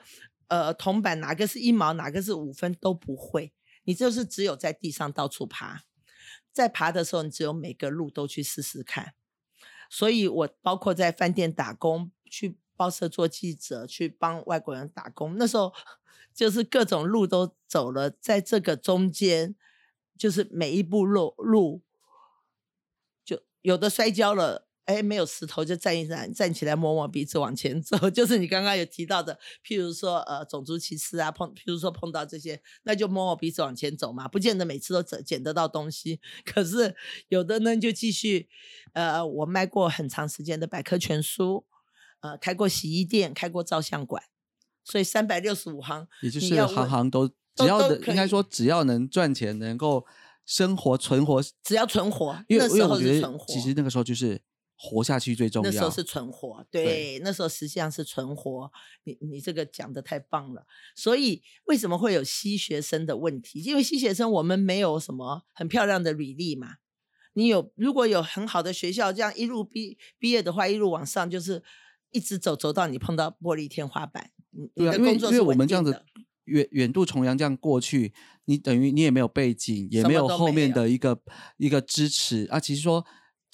[0.49, 3.53] 呃铜板哪个是一毛，哪个是五分都不会。
[3.83, 5.83] 你就是只有在地上到处爬，
[6.55, 9.13] 在爬的时候，你只有每个路都去试试看。
[9.89, 15.73] 所以我包括在饭店打工，去报社做记者，去帮外国人打工，那时候
[16.33, 19.53] 就是各种路都走了，在这个中间，
[20.17, 21.81] 就是每一步路路，
[23.25, 24.64] 就有的摔跤了。
[24.85, 36.95] 哎，没有石头就站一站，站起来摸摸鼻子往前走， 就是你刚刚有提到的，譬如说呃种族歧视啊，碰譬如说碰到这些，那就摸摸鼻子往前走嘛，不见得每次都捡捡得到东西，可是
[37.29, 38.47] 有的呢就继续，
[38.93, 41.65] 呃，我卖过很长时间的百科全书，
[42.19, 44.21] 呃，开过洗衣店，开过照相馆，
[44.83, 50.05] 所以三百六十五行，也就是行行都只要的，应该说只要能赚钱，能够
[50.45, 54.39] 生活存活，只要存活，因为因为我觉得其实那个时候就是。
[54.77, 55.71] 活下去最重要。
[55.71, 58.69] 那时候是存活，对，那时候实际上是存活。
[59.05, 60.67] 你你这个讲的太棒了。
[60.93, 63.61] 所以为什么会有吸学生的问题？
[63.61, 66.75] 因为吸学生我们没有什么很漂亮的履历嘛。
[67.33, 71.63] 你有如果有很好的学校，这样一路毕毕业的话，一路往上就是
[72.11, 74.31] 一直走走到你碰到玻璃天花板。
[74.75, 76.03] 对啊，因为因为我们这样子
[76.43, 81.21] 远远渡重洋这样过去，你等于你也没有背景，也没有后面的一个
[81.55, 82.59] 一个支持啊。
[82.59, 83.05] 其实说。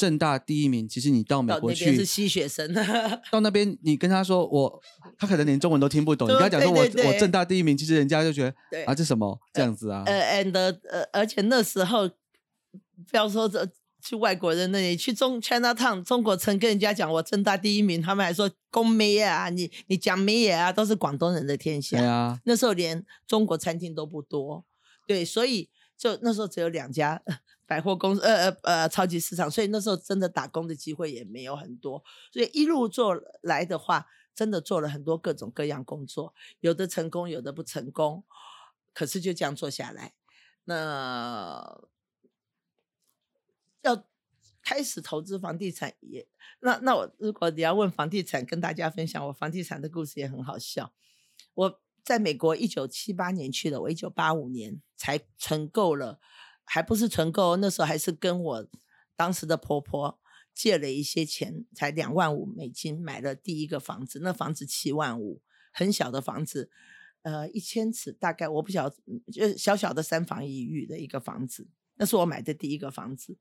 [0.02, 2.74] 正大第一名，其实你到美国去是吸血生，
[3.30, 4.82] 到那边你跟他说我，
[5.16, 6.26] 他可能连中文都听不懂。
[6.28, 10.02] 你跟他讲说我我正大第一名，其实人家就觉得啊这什么这样子啊？
[10.08, 10.52] 呃，and
[10.90, 13.64] 呃，而且那时候不要说这
[14.02, 22.00] 去外国人那里去中 China Town 中国城跟人家讲我正大第一名，他们还说公美啊，你你讲美野啊，都是广东人的天下。
[22.00, 24.66] 对啊，那时候连中国餐厅都不多，
[25.06, 27.22] 对，所以就那时候只有两家。
[27.72, 38.26] 百货公司，呃呃呃，超级市场，所以那时候真的打工的机会也没有很多，所以一路做来的话，真的做了很多各种各样工作，有的成功，有的不成功，
[38.94, 40.14] 可是就这样做下来，
[40.66, 41.82] 那
[43.84, 44.04] 要
[44.62, 46.28] 开始投资房地产也，
[46.60, 50.92] 那那我如果你要问房地产，跟大家分享我房地产的故事也很好笑，
[51.54, 56.20] 我在美国一九七八年去的，我一九八五年才存够了。
[56.74, 58.68] 还不是存够，那时候还是跟我
[59.18, 60.18] 当时的婆婆
[60.54, 64.22] 借了一些钱，才两万五美金买了第一个房子。
[64.24, 65.42] 那房子七万五，
[65.74, 66.72] 很小的房子，
[67.24, 68.90] 呃，一千尺，大概我不晓，
[69.30, 71.68] 就小小的三房一浴的一个房子。
[71.96, 73.38] 那是我买的第一个房子。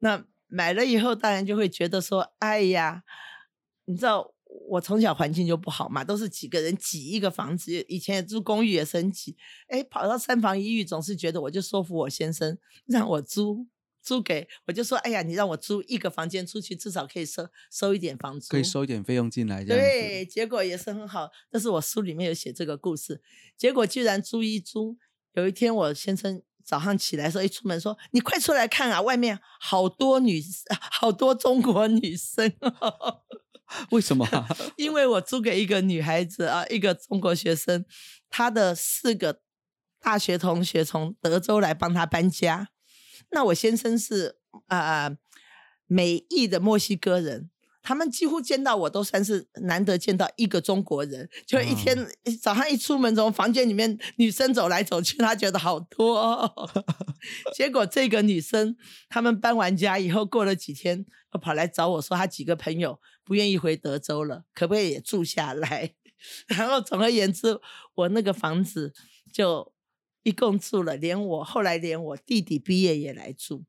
[0.00, 3.04] 那买了以后，当然就会觉得说，哎呀，
[3.84, 4.35] 你知道。
[4.68, 7.72] 我从小环境就不好嘛，都是几个人挤一个房子。
[7.88, 9.36] 以前也住公寓也很挤，
[9.68, 13.66] 哎，跑到三房一浴，总是觉得我就说服我先生 让我租
[14.02, 19.64] 租给，我就说，哎呀，你让我租一个房间出去，至少可以收收一点房租，可以收一点费用进来。
[19.64, 21.30] 对，结果也是很好。
[21.50, 23.20] 但是我书里面有写这个故事，
[23.56, 24.96] 结果居然租一租，
[25.34, 30.40] 有一天我先生早上起来时候一出门说，你快出来看啊，外面好多女，
[30.92, 32.52] 好多中国女生。
[33.90, 34.26] 为什么？
[34.76, 37.84] 因为我租给一个女孩子啊，一个中国学生，
[38.30, 39.40] 她的四个
[40.00, 42.68] 大学同学从德州来帮她搬家。
[43.30, 44.36] 那我先生是
[44.68, 45.16] 啊
[45.86, 47.50] 美裔的墨西哥人。
[47.88, 51.96] 他们几乎见到我都算是难得见到一个中国人，就一天
[52.42, 56.52] 早上一出门从房间里面女生走来走去，他觉得好多。
[57.54, 58.76] 结果这个女生
[59.08, 65.94] 他们搬完家以后，过了几天又跑来找我说，她几个朋友不愿意回德州了，可不可以也住下来？
[66.46, 67.60] 然后总而言之，
[67.94, 68.94] 我那个房子
[69.32, 69.72] 就
[70.22, 73.64] 一共住了，连我后来连我弟弟毕业也来住，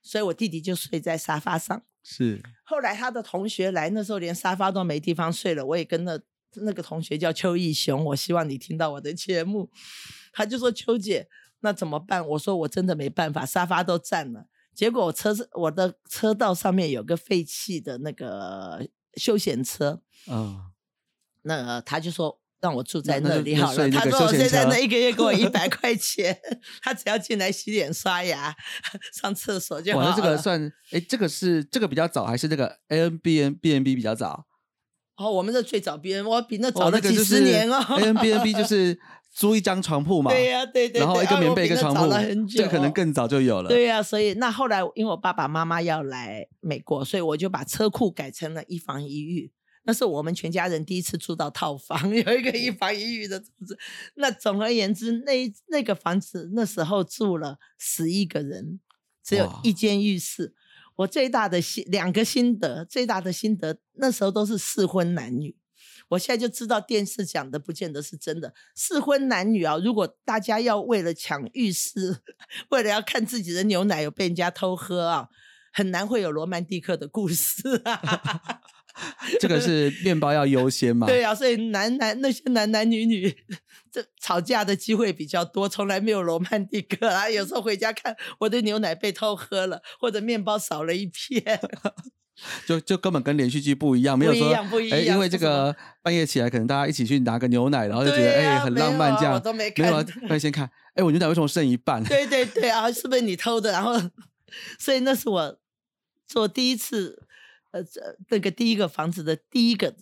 [0.00, 1.82] 所以我弟弟就睡在沙发上。
[2.04, 5.66] 是，后来他的同学来，那时候连沙发都没地方睡了。
[5.66, 6.18] 我也跟那
[6.54, 9.70] 那个同学叫邱义雄，我希望你听到我的节目。
[10.32, 11.28] 他就说：“邱姐，
[11.60, 20.70] 那怎么办？”我说：“我真的没办法，沙发都占了。”结果我车我的车道上面有个废弃的那个休闲车，嗯，
[21.42, 22.38] 那他就说。
[22.62, 23.90] 让我住在那里好了。
[23.90, 26.38] 他说我现在那一个月给我一百 块钱，
[26.80, 28.54] 他只要进来洗脸、刷牙、
[29.20, 30.14] 上厕所就好了。
[30.14, 34.46] 这个算哎，这个是这个比较早，还是那个 A N B N B N B 比较早？
[35.16, 37.84] 哦，我们这最早 B N，我比那早了几十年哦。
[37.98, 38.96] A N B N B 就是
[39.32, 41.00] 租一张床铺嘛，对呀，对对。
[41.00, 42.06] 然后一个棉被一个床铺，
[42.46, 43.68] 这可能更早就有了。
[43.68, 49.50] 对呀，所以那后来因为我爸爸妈妈要来美国，所以我就把车库改成了一房一浴。
[49.84, 53.42] 那是我们全家人第一次住到套房，有一个一房一浴的。
[54.16, 58.78] 那总而言之，那那个房子那时候住了十一个人，
[59.24, 60.54] 只有一间浴室。
[60.96, 65.56] 我最大的心两个心得，最大的心得那时候都是适婚男女。
[66.12, 68.52] 我现在就知道电视讲的不见得是真的。
[68.76, 72.18] 适婚男女啊，如果大家要为了抢浴室，
[72.70, 75.28] 为了要看自己的牛奶有被人家偷喝啊，
[75.72, 78.60] 很难会有罗曼蒂克的故事啊。
[79.40, 81.06] 这个是面包要优先嘛？
[81.06, 83.34] 对啊，所以男男那些男男女女
[83.90, 87.30] 这吵架的机会比较多，从来没有罗曼蒂克啊。
[87.30, 91.58] 有时候回家看我的牛奶被偷喝了，或者面包少了一片。
[92.66, 94.52] 就就根本跟连续剧不一样，没有说
[94.90, 99.34] 哎，因为这个半夜起来，可能大家一起去拿个牛奶，然后就觉得哎很浪漫这样。
[99.34, 102.02] 我都没看，没有，快先看，哎，我牛奶为什么剩一半？
[102.04, 103.70] 对对对啊，是不是你偷的？
[103.72, 103.92] 然后，
[104.78, 105.58] 所以那是我
[106.26, 107.26] 做第一次，
[107.70, 109.94] 呃，这那个第一个房子的第一个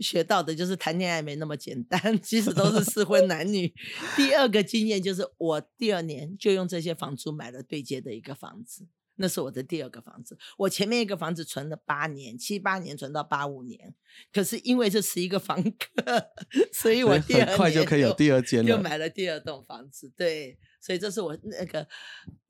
[0.00, 3.72] 学到的就是谈恋爱没那么简单，即使都是适婚男女。
[4.16, 8.86] 第二个经验就是我第二年就用这些房租买了对接的一个房子。
[9.18, 13.94] 那是我的第二个房子，我前面一个房子存了八年，七八年存到八五年，
[14.32, 16.30] 可是因为这十一个房客，
[16.72, 20.12] 所以我第二快就可以有第二间了，又买了第二栋房子。
[20.16, 21.88] 对，所以这是我那个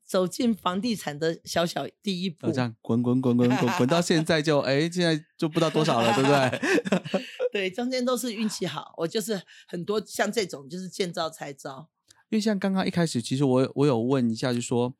[0.05, 2.51] 走进房地产的小小第一步。
[2.51, 7.21] 这样滚滚滚滚滚滚到现在就哎，现在就不知道多少了，对不对？
[7.53, 11.89] 对，中间都是运气好，我就是很多像这种就是见招拆招。
[12.29, 14.93] 因为像刚刚一开始，其实我我有问一下，就说。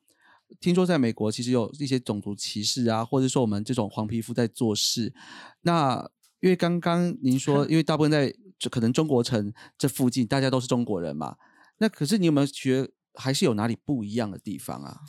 [0.60, 5.14] 听说在美国其实有一些种族歧视啊，或者说我们这种黄皮肤在做事。
[5.62, 8.34] 那因为刚刚您说， 因为大部分在
[8.70, 11.36] 可能中国城这附近，大家都是中国人嘛。
[11.80, 15.00] 那可是你有没有觉得还是有哪里不一样的地方啊？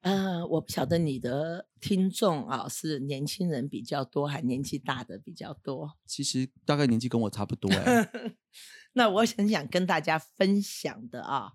[0.00, 5.96] 呃，我不晓得你的听众啊是年轻人比较多，还年纪大的比较多。
[6.06, 8.10] 其实大概年纪跟我差不多哎。
[8.94, 11.52] 那我很想跟大家分享的啊，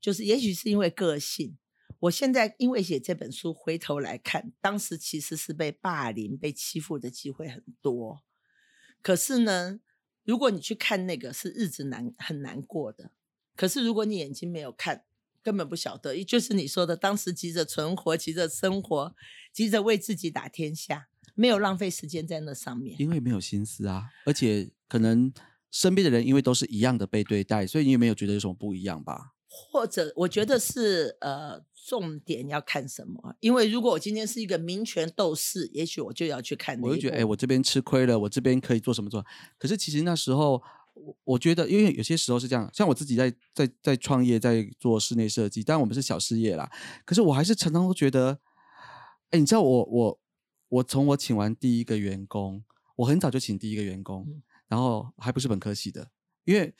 [0.00, 1.56] 就是也许是因为个性。
[2.04, 8.22] 我现在因为写这本书，回头来看，当时其实是被霸凌、被欺负的机会很多。
[9.00, 9.80] 可是呢，
[10.24, 13.12] 如果你去看那个，是日子难很难过的。
[13.56, 15.04] 可是如果你眼睛没有看，
[15.42, 16.16] 根本不晓得。
[16.16, 19.14] 也就是你说的，当时急着存活、急着生活、
[19.52, 23.00] 急着为自己打天下，没有浪费时间在那上面。
[23.00, 25.32] 因为没有心思啊，而且可能
[25.70, 29.33] 身边的人因为都是一样的被对待，所以你也没有觉得有什么不一样吧？
[29.70, 31.64] 或者我觉得是呃。
[31.86, 33.36] 重点要看什么？
[33.40, 36.80] 因为如果我今天是一个民权斗士，也许我就要去看。
[36.80, 39.22] 我就觉得，哎，我这边吃亏了，我这边可以做什么做？
[39.58, 40.62] 可是其实那时候，
[40.94, 46.72] 我我觉得，因为有些时候是这样，像我自己在在在创业，在做室内设计，当然我们是小事业啦。
[47.04, 48.38] 可是我还是常常都觉得，
[49.28, 50.20] 哎，你知道，我我
[50.70, 52.64] 我从我请完第一个员工，
[52.96, 54.26] 我很早就请第一个员工，
[54.68, 56.08] 然后还不是本科系的，
[56.44, 56.74] 因为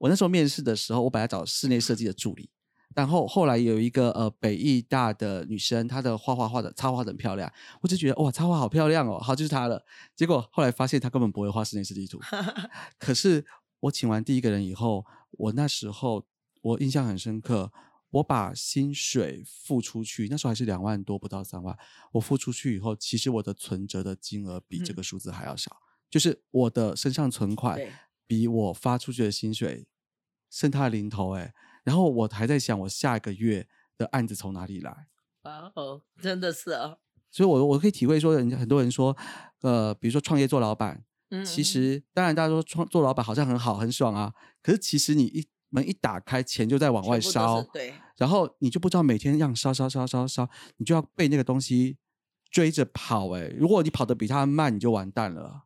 [0.00, 2.48] 我那时候面试的时候，我本来找室内设计的助理。
[2.96, 9.84] 然后后来有一个呃北艺大的女生，她的画画画的插画很漂亮，我就觉得哇插画好漂亮哦，好就是她了。
[10.16, 12.18] 结果后来发现她根本不会画室内设计图。
[12.98, 13.44] 可是
[13.80, 16.26] 我请完第一个人以后，我那时候
[16.62, 17.70] 我印象很深刻，
[18.10, 21.78] 我把薪水付出去，那时候还是两万多不到三万，
[22.12, 25.76] 我付出去以后，其实我的存折的金额比这个数字还要少，
[26.10, 27.78] 就是我的身上存款
[28.30, 29.88] 比我发出去的薪水
[30.48, 31.52] 剩他的零头哎。
[31.82, 33.66] 然后我还在想，我下一个月
[33.98, 35.08] 的案子从哪里来？
[35.42, 36.98] 哇哦，真的是啊。
[37.32, 39.16] 所以，我我可以体会说，人家很多人说，
[39.62, 44.32] 呃，比如说创业做老板，嗯，其实当然大家说创做老板好像很好很爽啊。
[44.62, 47.94] 可是其实你一门一打开，钱就在往外烧，对。
[48.16, 51.96] 然后你就不知道每天让烧烧烧烧烧，你就要被那个东西
[52.48, 53.30] 追着跑。
[53.30, 55.64] 哎，如果你跑得比他慢，你就完蛋了。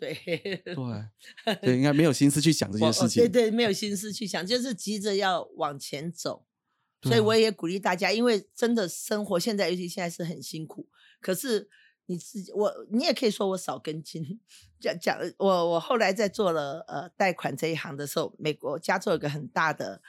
[0.00, 0.74] 对对
[1.62, 3.22] 对，应该没有心思去想这件事情。
[3.22, 6.46] 对对，没有心思去想，就是急着要往前走。
[7.02, 10.88] 所以我也鼓励大家，因为真的生活现在，尤其现在是很辛苦。
[11.20, 11.70] 可是
[12.06, 14.40] 你自己，我你也可以说我少根筋。
[14.78, 20.02] 讲讲我我后来在做了呃贷款这一行的时候，美国加州有个很大的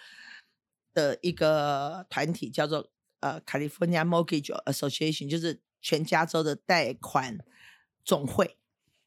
[0.94, 2.90] 的一个团体叫做
[3.22, 7.38] 呃 California Mortgage Association，就是全加州的贷款
[8.04, 8.58] 总会。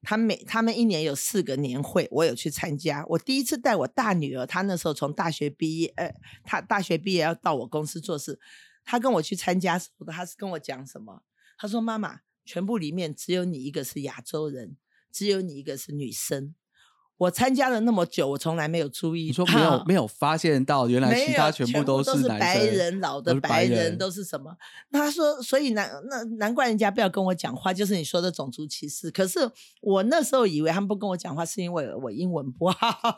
[0.04, 3.04] 他每他们一年有四个年会，我有去参加。
[3.08, 8.38] 我第一次带我大女儿，她那时候从大学毕业，呃，她大学毕业要到我公司做事，
[8.84, 11.22] 她跟我去参加时候，她是跟我讲什么？
[11.58, 14.76] 她说：“妈妈，全部里面只有你一个是亚洲人，
[15.10, 16.54] 只有你一个是女生。”
[17.16, 19.24] 我参加了那么久，我从来没有注意。
[19.24, 24.56] 你说没有没有发现到，原来其他全部都是白人，老的白人都是什么？
[24.90, 29.10] 那他说，所以难那难怪人家不要跟我讲话，就是你说的种族歧视。
[29.10, 29.50] 可是
[29.80, 33.16] 我那时候以为他们不跟我讲话，是因为我英文不好，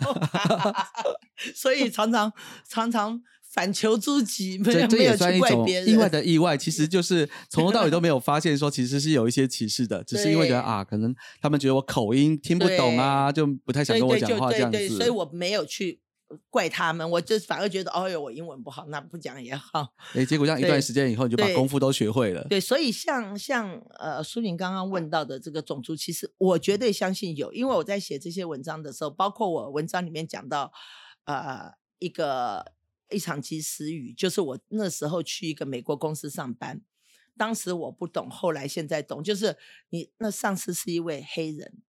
[1.55, 2.33] 所以常常
[2.69, 3.23] 常常。
[3.57, 5.89] 反求诸己，没有没有去怪别人。
[5.89, 15.17] 意外的意外，其实 就是从头到尾都没有发现说其实是有一些歧视的，只是因为觉得啊，可能他们觉得我口音听不懂啊，就不太想跟我讲话这样对对，所以。
[15.17, 15.99] 我没有去
[16.51, 19.95] 怪他们，我就反而觉得，哦哟，我英文不好，那不讲也好。
[20.13, 22.47] 哎，结果这样一段时间以后，你就把功夫都学会了。
[22.51, 30.71] 对，所以像像呃苏玲刚刚问到的这个种族，其实我绝对相信有，因为我在写这些文章的时候，包括我文章里面讲到
[31.25, 32.73] 呃一个
[33.11, 36.83] 一场及时雨，就是我那时候去一个美国公司上班，
[37.37, 39.57] 当时我不懂，后来现在懂，就是
[39.91, 41.83] 你那上司是一位黑人，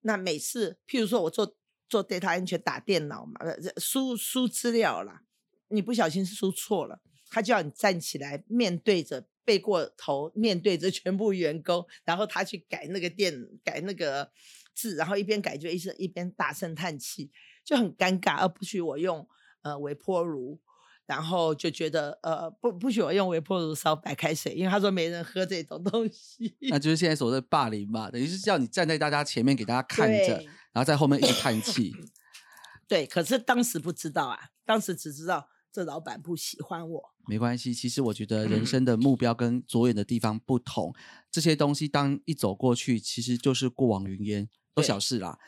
[0.00, 1.56] 那每次譬如说我做
[1.88, 5.22] 做 data 安全打电脑嘛，呃输输资料啦，
[5.68, 7.00] 你不小心输错了。
[7.34, 13.34] 他叫你站起来，面对着背过头，面对着全部员工，然后他去改那个电
[13.64, 14.30] 改那个
[14.74, 17.30] 字，然后一边改就一直一边大声叹气，
[17.64, 18.36] 就很尴尬。
[18.36, 19.26] 而不许我用
[19.62, 20.60] 呃微波炉，
[21.06, 26.54] 然后就觉得呃不不许我用微波炉烧白开水，因为他说没人喝这种东西。
[26.70, 30.36] 那就是现在所谓的霸凌嘛，等于是叫你站在大家前面给大家看着，
[30.72, 31.92] 然后在后面一直叹气。
[32.86, 37.02] 对，可是当时不知道啊，当时只知道这老板不喜欢我。
[37.26, 40.92] 没关系，其实我觉得人生的目标跟着眼的地方不同，
[41.30, 45.38] 这些东西当一走过去，其实就是过往云烟，都小事啦。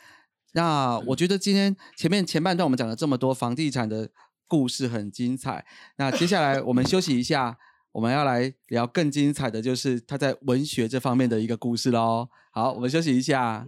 [0.55, 4.09] 那我觉得今天前面前半段我们讲了这么多房地产的
[4.47, 5.65] 故事，很精彩。
[5.97, 7.57] 那接下来我们休息一下，
[7.91, 12.29] 我们要来聊更精彩的就是他在文学这方面的一个故事喽。
[12.51, 13.65] 好，我们休息一下。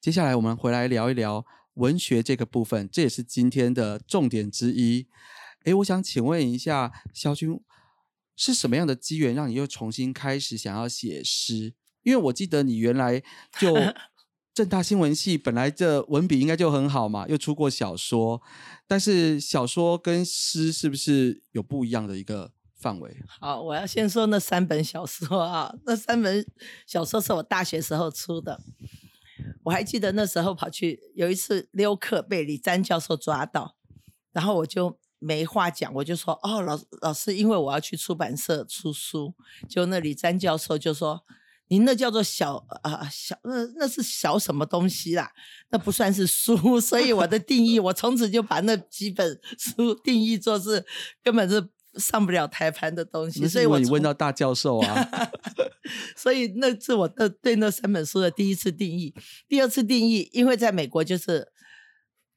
[0.00, 1.44] 接下来我们回来聊一聊
[1.74, 5.06] 文学这个部分，这也是今天的重点之一。
[5.64, 7.60] 诶，我想请问一下肖军，
[8.40, 11.74] 是什么样的机缘让你又重新开始想要写诗？
[12.02, 13.22] 因为我记得你原来
[13.58, 13.76] 就
[14.54, 18.40] 正大新闻系本来这文笔应该就很好嘛，又出过小说，
[18.86, 23.14] 但是小说跟诗是不是有不一样的一个范围？
[23.38, 26.42] 好，我要先说那三本小说啊，那三本
[26.86, 28.58] 小说是我大学时候出的。
[29.64, 33.76] 我还记得那时候跑去有一次溜课被李詹教授抓到，
[34.32, 39.32] 然后我就没话讲，我就说哦，老老师，因为我要去出版社出书，
[39.68, 41.24] 就那里詹教授就说。
[41.72, 45.30] 您那叫做小啊、呃、小，那那是小什么东西啦？
[45.68, 50.84] 那不算是书， 所以我的定义，我从此就把那几本书定义作是
[51.22, 51.64] 根本是
[51.94, 53.46] 上不了台盘的东西。
[53.46, 55.30] 所以我你问到大教授啊，
[56.18, 59.14] 所以那是我的对那三本书的第一次定义。
[59.46, 61.52] 第二次定义，因为在美国就是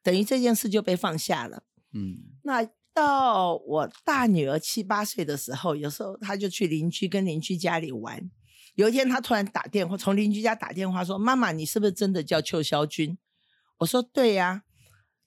[0.03, 1.63] 等于这件事就被放下了。
[1.93, 8.29] 嗯，那到我大女儿七八岁的时候，有时候她就去邻居跟邻居家里玩。
[8.75, 13.17] 有一天，她突然打电话，从邻居家打电话说：“妈妈，你是不是真的叫邱肖军？”
[13.79, 14.63] 我说：“对呀、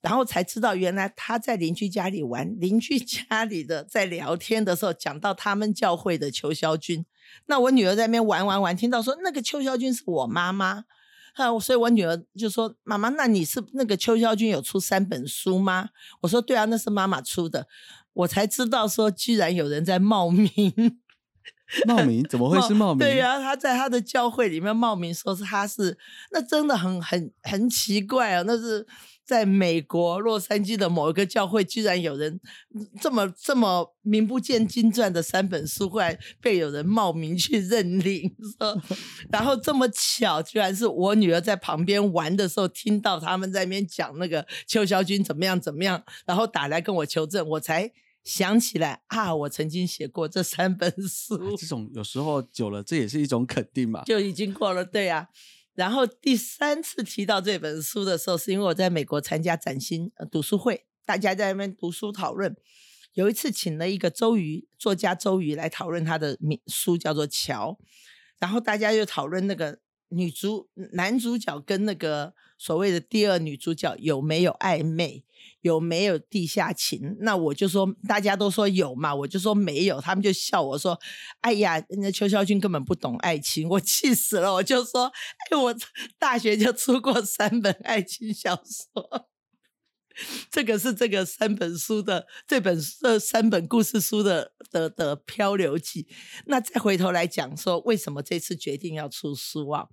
[0.00, 7.06] 然后才知道，原来她在邻居家里玩，邻居 家里的在聊天的时候讲到他们教会的邱肖军。
[7.46, 10.84] 那我女儿在那边玩玩玩，听到说那个邱肖军是我妈妈，
[11.37, 15.91] 啊，所以我女儿就说：“妈妈，那你是那个邱肖军有出三本书吗？”
[16.22, 17.66] 我说：“对啊，那是妈妈出的。”
[18.14, 20.51] 我才知道说，居然有人在冒名。
[21.87, 22.99] 冒名怎么会是冒名？
[22.99, 25.99] 对呀、他在他的教会里面冒名说是他是，
[26.30, 28.43] 那真的很很很奇怪啊。
[28.47, 28.87] 那是
[29.27, 32.41] 在美国洛杉矶的某一个教会，居然有人
[33.01, 38.81] 这么这么名不见经传的三本书，后来被有人冒名去 认领，说，
[39.31, 47.93] 然后这么巧，居然是我女儿在旁边玩的时候听到他们在那边讲那个邱小军怎么样怎么样，然后打来跟我求证，我才。
[48.27, 54.03] 想起来啊，我曾经写过这三本 书，这种有时候久了，这也是一种肯定嘛。
[54.05, 55.29] 就已经过了，对啊。
[55.77, 62.57] 然后第三次提到这本书的时候，是因为我在美国参加崭新呃读书会，大家在那边读书讨论。
[63.12, 67.72] 有一次请了一个周瑜作家周瑜来讨论他的名书，叫做《桥》，
[68.39, 75.24] 然后大家就讨论那个女主男主角跟那个所谓的第二女主角有没有暧昧，
[75.61, 77.16] 有没有地下情？
[77.20, 80.98] 那我就说大家都说有嘛，我就说没有，他们就笑我说
[81.42, 85.12] ：“哎呀，那邱肖军根本不懂爱情。”我气死了，我就说
[85.50, 85.74] ：“哎，我
[86.18, 89.28] 大学就出过三本爱情小说。”
[90.50, 96.09] 这个是这个三本书的这本这三本故事书的的的漂流记。
[96.46, 99.88] 那再回头来讲说，为什么这次决定要出书啊？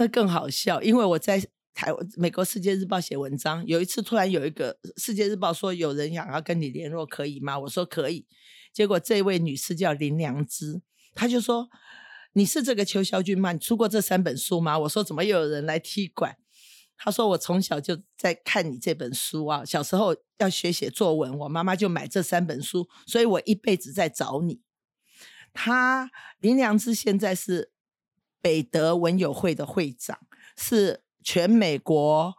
[0.00, 1.38] 那更好笑，因为我在
[1.74, 7.58] 台美国《世界日报》写文章，有一次突然有一个《世界日报》说有人想要跟你联络，可以吗？
[7.58, 8.26] 我说可以。
[8.72, 10.80] 结果这位女士叫林良芝，
[11.14, 11.68] 她就说
[12.32, 13.52] ：“你是这个邱肖军吗？
[13.52, 14.78] 你出过这三本书吗？
[14.78, 16.34] 我说怎么又有人来踢馆？
[16.96, 24.62] 她说我从小就在看你这本书啊，小时候要学写作文，我妈妈就买这三本书，所以我一辈子在找你。
[25.52, 27.70] 她林良知现在是
[28.40, 30.18] 北德文友会的会长，
[30.56, 32.34] 是全美国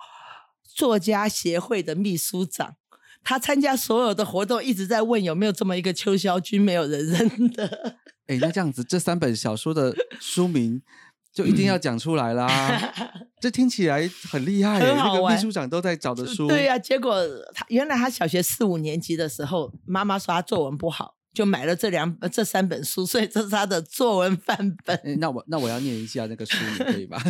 [0.63, 2.75] 作家协会的秘书长。
[3.23, 7.97] 他参加所有的活动，一直在问有没有这么一个邱肖军，没有人认的。
[8.25, 10.81] 哎，那这样子，这三本小说的书名
[11.31, 12.47] 就一定要讲出来啦。
[13.39, 16.47] 这听起来很厉害，那个秘书长都在找的书。
[16.47, 17.23] 对呀，结果
[17.53, 25.19] 他原来他小学四五年级的时候，妈妈说他作文不好，就买了这两这三本书，所以这是他的作文范本。
[25.19, 27.21] 那我那我要念一下那个书名可以吧？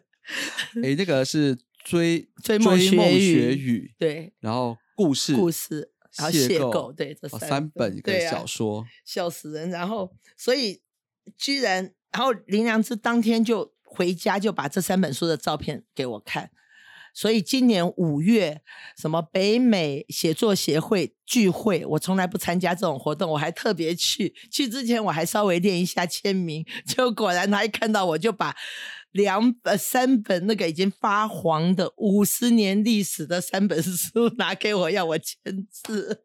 [0.82, 4.76] 哎，那个是追追梦学语，对，然后。
[4.96, 9.68] 故事，故事，然后邂逅，对，这三本一个小说，笑死人。
[9.68, 10.80] 然后，所以
[11.36, 16.48] 居然，然后林良知当天就回家，就把这三本书的照片给我看。
[17.14, 18.60] 所以今年五月，
[18.98, 24.34] 什么北美写作协会聚会，我从来不参加这种活动，我还特别去。
[24.50, 28.54] 去之前我还稍微练一下签名， 就果然他一看到我就把。
[29.14, 35.38] 两本、三本那个已经发黄的五十年历史的三本书拿给我，要我签
[35.70, 36.24] 字。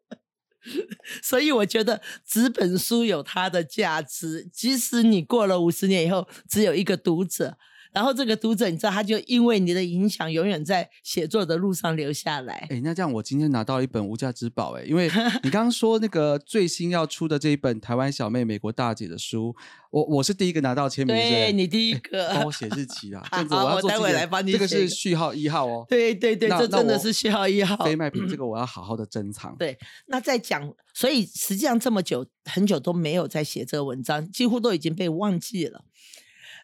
[1.22, 7.56] 所以我觉得纸本书有它的价值，即使你过了五十年以后只有一个读者。
[7.92, 12.66] 然后这个读者，你知道，他就因为你的影响，永远在写作的路上留下来。
[12.70, 15.10] 哎，那这样我今天拿到一本无价之宝，哎，因为
[15.42, 19.54] 你刚刚说那个最新要出的这一本《台湾小妹美国大姐》的书，
[19.90, 25.84] 我我是第一个拿到签名，对你第一个，帮我写日期啊， 这样子我要做待会来帮你这个 是序号一号哦。
[25.88, 27.84] 对对对，这真的是序号一号。
[27.84, 29.56] 非卖品，这个我要好好的珍藏。
[29.56, 29.76] 对，
[30.06, 35.84] 那再讲，所以实际上这么久，很久都没有在写这个文章，几乎都已经被忘记了。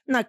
[0.04, 0.24] 那。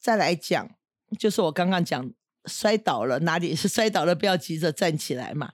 [0.00, 0.70] 再来讲，
[1.18, 2.12] 就是我刚刚讲
[2.46, 4.14] 摔倒了，哪里是摔倒了？
[4.14, 5.52] 不要急着站起来嘛。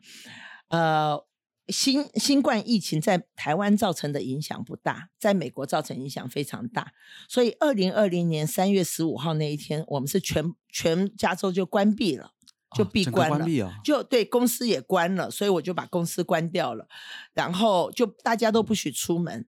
[0.69, 1.25] 呃，
[1.69, 6.93] 新新冠疫情在台湾造成的影响不大，在美国造成影响非常大。
[7.29, 12.31] 所以，二零二零年三月十五号那一天，我们是全全加州就关闭了，
[12.77, 13.47] 就闭关了，
[13.85, 16.87] 就对公司也关了，所以我就把公司关掉了，
[17.35, 19.47] 然后就大家都不许出门。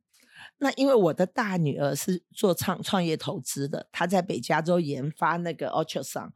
[0.59, 6.31] 那因为我的大女儿是做创创业投资的，她在北加州研发那个 ultrasound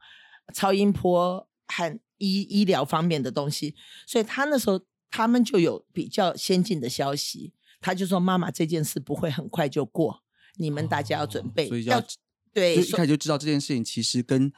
[0.53, 3.75] 超音波和医医疗方面的东西，
[4.07, 4.79] 所以她那时候
[5.11, 10.23] 他们就有比较先进的消息，她就说：“妈妈，这件事不会很快就过，
[10.55, 12.01] 你们大家要准备。”所以要
[12.53, 14.51] 对，一开始就知道这件事情其实跟。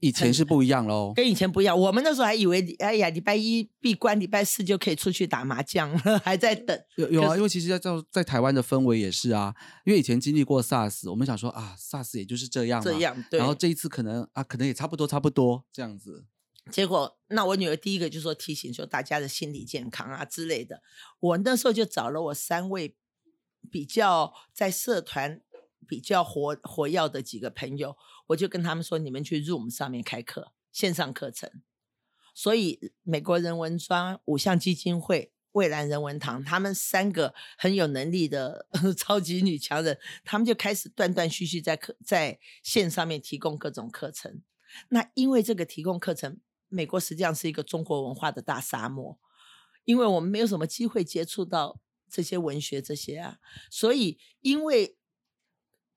[0.00, 1.78] 以前是不一样喽，跟以前不一样。
[1.78, 6.80] 我们那时候还以为，哎呀，礼拜一闭关，礼拜四就可以出去打麻将了， 还在等。
[6.96, 9.52] 有有啊，因为其实在在台湾的氛围也是啊，
[9.84, 13.24] 因为以前经历过 SARS，我们想说啊，SARS 也就是这样，这样。
[13.28, 13.38] 对。
[13.38, 16.26] 然后这一次可能啊，可能也差不多，差不多这样子。
[16.70, 20.80] 结果，那我女儿第一个就说提醒说大家的心理健康啊之类的。
[21.18, 22.94] 我那时候就找了我三位
[23.70, 25.40] 比较在社团
[25.88, 27.96] 比较活活跃的几个朋友。
[28.28, 31.62] 我就跟他们说，你们去 Zoom 上面开课，线上课程。
[32.34, 44.42] 所以美国人文专、五象基金会、蔚蓝人文堂，他们三个很有能力的 超级女强人，他们就开始断断续续在课在线上面提供各种课程。
[44.90, 49.18] 那因为这个提供课程，美国实际上是一个中国文化的大沙漠，
[49.84, 53.38] 因为我们没有什么机会接触到这些文学这些啊，
[53.70, 54.96] 所以因为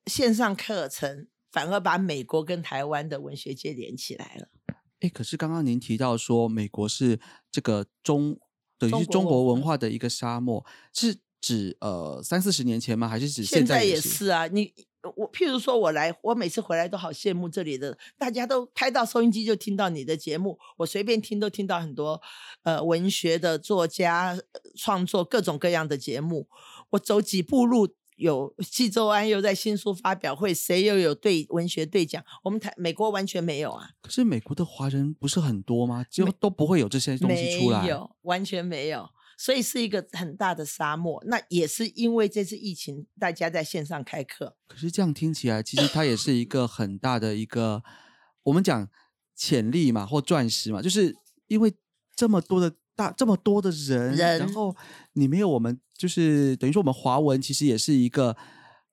[0.08, 1.28] 线上课程。
[1.52, 4.48] 反而把美国跟台湾的文学界连起来了。
[5.02, 7.20] 哎，可是刚刚您提到说，美国是
[7.52, 8.40] 这个中
[8.78, 13.08] 等于是中国文化的一个沙漠，是指呃三四十年前吗？
[13.08, 14.46] 还是指现在也是啊？
[14.46, 14.72] 你
[15.18, 22.22] 我譬如说我来，我每次回来都好羡慕这里的，大家都开到收音机就听到你的节目，我随便听都听到很多
[22.62, 24.40] 呃文学的作家
[24.78, 26.48] 创作各种各样的节目，
[26.92, 27.96] 我走几步路。
[28.22, 32.24] 有冀州安又在新书发表会，谁又有对文学对讲？
[32.44, 33.90] 我们台美国完全没有啊。
[34.00, 36.06] 可是美国的华人不是很多吗？
[36.08, 39.10] 就都不会有这些东西出来，没有，完全没有。
[39.40, 41.20] 所以是一个很大的沙漠。
[41.26, 44.56] 那也是因为这次疫情，大家在线上开课。
[44.68, 47.84] 可是这样听起来，其实它也是一个很大的一个，
[48.44, 48.88] 我们讲
[49.36, 51.16] 潜力嘛，或钻石嘛，就是
[51.48, 51.74] 因为
[52.16, 52.76] 这么多的。
[52.96, 54.76] 大这么多的人，然后
[55.14, 58.36] 你没有我们，就是等于说我们华文其实也是一个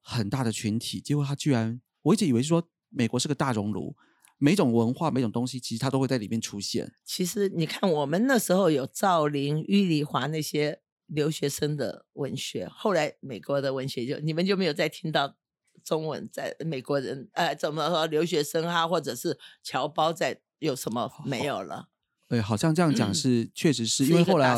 [0.00, 1.00] 很大的群体。
[1.00, 3.96] 结果他居然，我一直以为是说美国是个大熔炉，
[4.38, 6.92] 每种文化、每种东西，其实它都会在里面出现。
[7.04, 15.36] 其实你看，我们那时候有赵林、郁丽华那些留学生的文学，后来美国的文学就你们就没有再听到
[15.82, 21.88] 中文在美国人呃怎么和留学生啊，或者是侨胞在有什么没有了？
[22.28, 24.54] 对，好像这样讲嗯是，确实是因为后来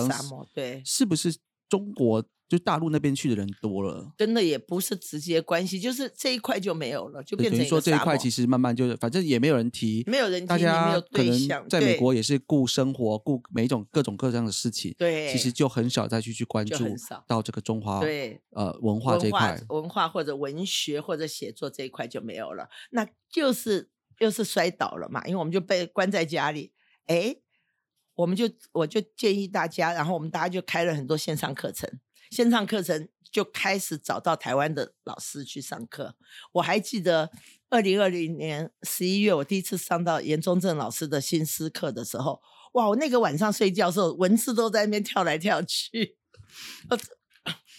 [0.84, 1.36] 是不是
[1.68, 4.12] 中国就大陆那边去的人多了？
[4.18, 16.84] 真的也不是直接关系，就是这一块就没有了，就对变成一等于说这一块其实慢慢就是反正也没有人提，没有人大提大家可能在美对国也是顾生活，顾每一种各种各样的事情，对，其实就很少再去去关注
[17.28, 19.56] 到这个中华对呃文化这一块。
[19.68, 26.72] 文化或者文学或者写作这一块就没有了，那就是又是摔倒了嘛，因为我们就被关在家里，
[27.06, 27.36] 哎，
[28.20, 31.88] 我们就我就建议大家，然后我们大家就开了很多线上课程，
[32.30, 36.14] 线上课程就开始找到台湾的老师去上课。
[36.52, 37.30] 我还记得
[37.70, 42.40] 二零二零年十一月，我第一次上到严中正老师的新诗课的时候，
[42.74, 46.16] 哇，我那个晚上睡觉的时候，文字都在那边跳来跳去。
[46.90, 46.98] 我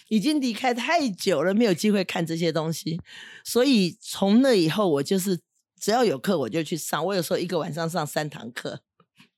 [0.08, 3.00] 已经离开太久了，没有机会看这些东西，
[3.44, 5.40] 所以从那以后，我就是
[5.80, 7.04] 只要有课我就去上。
[7.06, 8.80] 我有时候一个晚上上三堂课，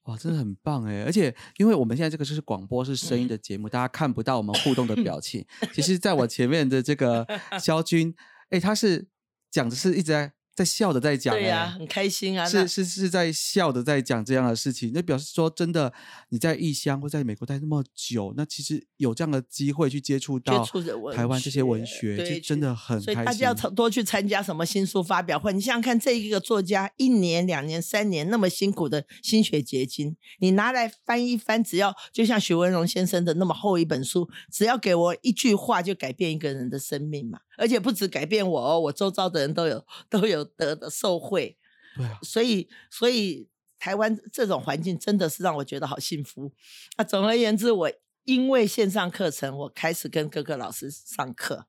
[0.05, 1.03] 哇，真的很棒哎！
[1.03, 5.43] 而且因为我们现在这个就是广播，是声音的节目，大家看不到我们互动的表情。
[5.73, 7.25] 其实，在我 前面的这个
[7.59, 8.13] 肖军，
[8.49, 9.07] 哎，他是
[9.49, 12.47] 讲的是一直在在笑的在讲，对呀、哎很开心啊。
[12.47, 15.91] 是是是在笑的在讲这样的事情，那表示说真的，
[16.29, 20.65] 你在异乡或在美国待那么久，那其实有这样的机会去接触到
[21.13, 23.25] 台湾这些文学，学就真的很所以开心。
[23.25, 25.51] 大家要多去参加什么新书发表会。
[25.51, 37.39] 你想想看，这一个作家一年、两年、三年那么辛苦的心血结晶，你拿来翻一翻，只要就像许文荣先生的那么厚一本书，只要给我一句话，就改变一个人的生命嘛。
[37.57, 41.57] 而且不止改变我哦，我周遭的人都有都有得的受惠。
[41.95, 43.49] 对啊，所以，所以
[43.79, 46.51] 台湾这种环境真的是让我觉得好幸福。
[46.97, 47.91] 那，总而言之，我
[48.23, 51.67] 因为线上课程，我开始跟各个老师上课，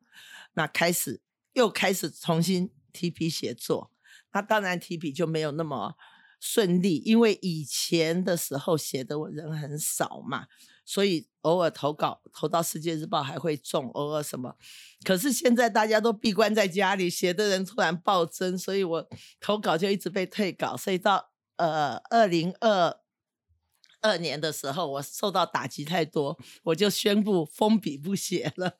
[0.54, 1.20] 那开始
[1.52, 3.92] 又开始重新提笔写作。
[4.32, 5.94] 那当然提笔就没有那么
[6.38, 10.46] 顺利，因为以前的时候写的人很少嘛，
[10.84, 14.56] 所以偶尔投稿投到《世界日报》还会中，偶尔什么。
[15.04, 19.08] 可是现在大家都闭关在家里，写的人突然暴增，所以我
[19.40, 23.00] 投稿就一直被退稿，所以到呃二零二
[24.02, 28.76] 二年的时候，我受到打击太多，我就宣布封笔不写了。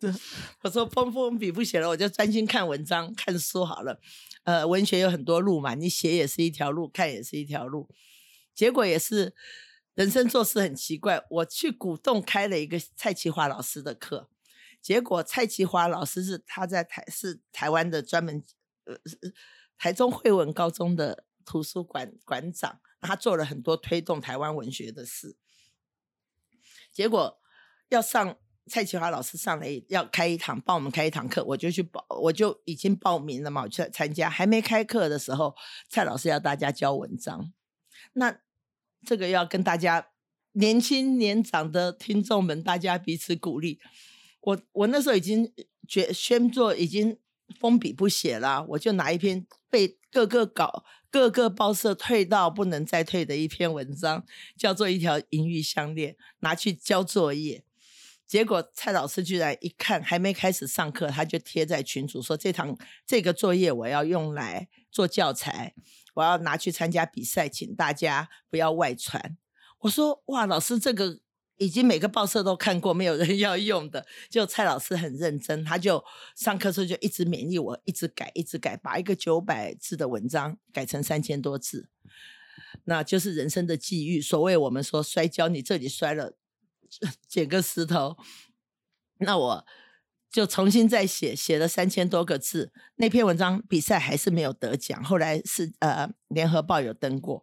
[0.62, 4.00] 我说封封笔不写了，我就专心看文章、看书好了。
[4.48, 7.86] 呃，文学有很多路嘛，你写也是一条路，看也是一条路。
[8.54, 9.34] 结果也是
[9.92, 14.30] 人生做事很奇怪，我去鼓动开了一个蔡奇华老师的课，
[14.80, 18.42] 结果蔡奇华老师是他在台是台湾的专门
[18.84, 18.96] 呃
[19.76, 25.36] 台中惠文高中的图书馆馆长，他做了很多推动台湾文学的事。
[26.90, 27.38] 结果
[27.90, 28.38] 要上
[28.68, 34.28] 蔡奇华老师上来要开一堂帮我们开一堂课，我就去报，我就已经报名了嘛，我去参加。
[34.30, 35.54] 还没开课的时候，
[35.88, 37.52] 蔡老师要大家教文章，
[38.12, 38.38] 那
[39.06, 40.08] 这个要跟大家
[40.52, 43.80] 年轻年长的听众们，大家彼此鼓励。
[44.40, 45.52] 我我那时候已经
[45.88, 47.18] 决宣作已经
[47.58, 54.24] 封笔不写了，我就拿一篇被各个稿各个报社退到不能再退的一篇文章，
[54.56, 57.64] 叫做一条银玉项链，拿去交作业。
[58.28, 62.76] 结果蔡老师居然一看，还没开始上课，他就贴在群组说：“这堂
[63.06, 65.74] 这个作业我要用来做教材，
[66.12, 69.38] 我要拿去参加比赛，请大家不要外传。”
[69.80, 71.20] 我说：“哇，老师，这个
[71.56, 76.04] 已经每个报社都看过，没有人要用的。”就蔡老师很认真，他就
[76.36, 81.88] 上课时候就一直勉励我，一直改，一直改，把一个九百字的文章改成三千多字。
[82.84, 84.20] 那就是人生的际遇。
[84.20, 86.34] 所谓我们说摔跤，你这里摔了。
[87.26, 88.16] 捡个石头，
[89.18, 89.66] 那我
[90.30, 92.72] 就重新再写，写了三千多个字。
[92.96, 97.42] 那篇文章比赛还是没有得奖，后来是呃联合报有登过。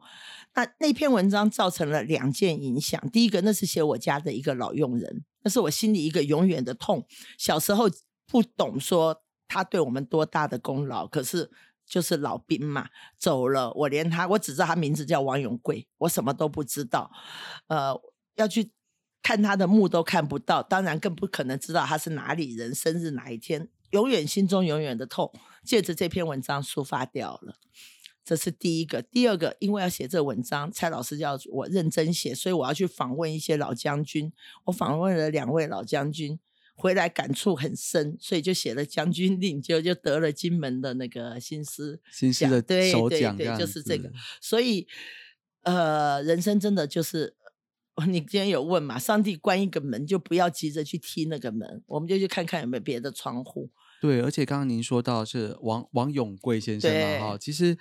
[0.53, 2.99] 那那篇文章造成了两件影响。
[3.11, 7.05] 第一个，那是写我家的一个老佣人，那是我心里一个永远的痛。
[7.37, 7.89] 小时候
[8.27, 11.49] 不懂说他对我们多大的功劳，可是
[11.85, 12.87] 就是老兵嘛，
[13.17, 17.11] 走了，我连他，我只知道他名字叫王永贵，我什么都不知道。
[17.67, 17.99] 呃，
[18.35, 18.71] 要去。
[19.25, 27.55] 看他的墓都看不到，当然更不可能知道他是哪里人，生日哪一天，永远心中永远的痛，借着这篇文章抒发掉了。
[28.23, 29.01] 这是第一个。
[29.01, 34.31] 第二个，因为要写这文章，蔡老师叫我认真写，所以我要去访问一些老将军。
[34.65, 36.39] 我访问了两位老将军，
[36.75, 44.11] 回来感触很深，所以就写了《将军令》，就就得了金门的那个新诗新诗的对首对对，就是这个。
[44.39, 44.87] 所以，
[45.63, 47.35] 呃，人生真的就是
[48.07, 48.99] 你今天有问嘛？
[48.99, 53.71] 上帝关一个门，就不要急着去踢那个门，我们就去看看有没有别的窗户。
[54.01, 57.77] 对，而且刚刚您说到是王王永贵先生嘛，哈，其实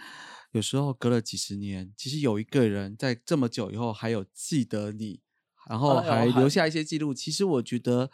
[0.53, 5.21] 有时候隔了几十年，其实有一个人在这么久以后还有记得你，
[5.69, 8.13] 然后还留 下一些记录，其实我觉得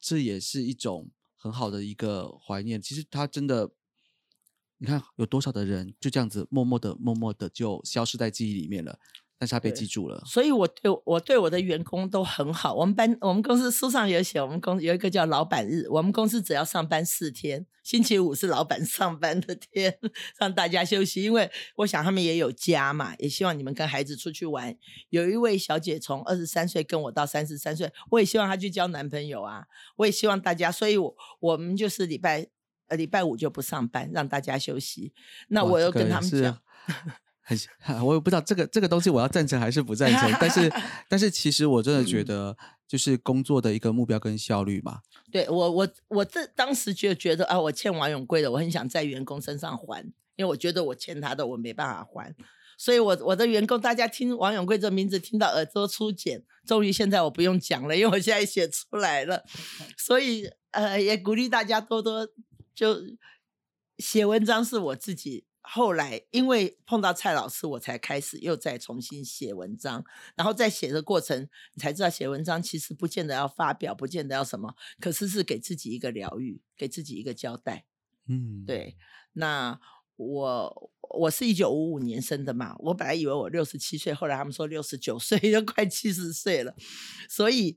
[0.00, 2.82] 这也是一种很好的一个怀念。
[2.82, 3.70] 其实他真的，
[4.78, 8.98] 你看有多少的人就这样子默默的、默默的就消失在记忆里面了。
[9.38, 12.72] 但是他被记住了，所以我对我对我的员工都很好。
[12.72, 19.98] 我们班我们公司书上有写，我们公司有一个叫老板日，我们公司只要上班四天，星期五是老板 上班的天，
[20.38, 21.22] 让大家休息。
[21.22, 24.74] 因为我想他们也有家嘛，也希望你们跟孩子出去玩。
[25.10, 29.66] 有一位小姐从二十三岁跟我到三十三岁，我也希望她去交男朋友啊。
[29.96, 32.46] 我也希望大家，所以我我们就是礼拜
[32.88, 35.12] 呃礼拜五就不上班，让大家休息。
[35.48, 36.58] 那我又跟他们讲。
[37.46, 40.72] 很，我也不知道这个这个东西我要赞成还是不赞成，但是
[41.08, 42.56] 但是其实我真的觉得
[42.88, 44.98] 就是工作的一个目标跟效率嘛。
[45.30, 50.02] 对我我我这当时就觉得啊，我欠王永贵的，我很想在员工身上还，
[50.34, 52.34] 因为我觉得我欠他的我没办法还，
[52.76, 59.44] 所以我我的员工大家听王永贵这名字听到耳朵出茧，终于现在我不用讲了，因为我现在写出来了，
[59.96, 62.28] 所以呃也鼓励大家多多
[62.74, 62.96] 就
[63.98, 65.45] 写文章是我自己。
[65.68, 70.04] 后来因为碰到蔡老师，我才开始又再重新写文章。
[70.36, 77.84] 然后在写的过程，你才知道写文章其实不见得要发表，不见得要什么，可是是给自己一个疗愈，给自己一个交代。
[78.28, 78.96] 嗯，对。
[79.32, 79.80] 那
[80.14, 86.76] 我我是一九五五年生的嘛，我本来以为我六十七岁，后来他们说六十九岁， 就快七十岁了。
[87.28, 87.76] 所以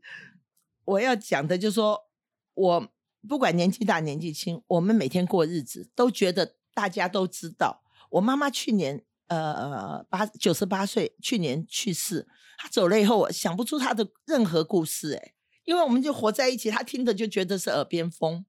[0.85, 2.07] 我要讲的就是说，
[2.53, 2.91] 我
[3.27, 6.58] 不管年纪大年纪轻，我们每天过日子都觉得。
[6.79, 12.25] 大家都知道，我妈妈去年呃呃八九十八岁，去年去世。
[12.57, 15.33] 她走了以后，我想不出她的任何故事哎，
[15.65, 18.45] 因为我们就活在一起，她听的就觉得是耳边风。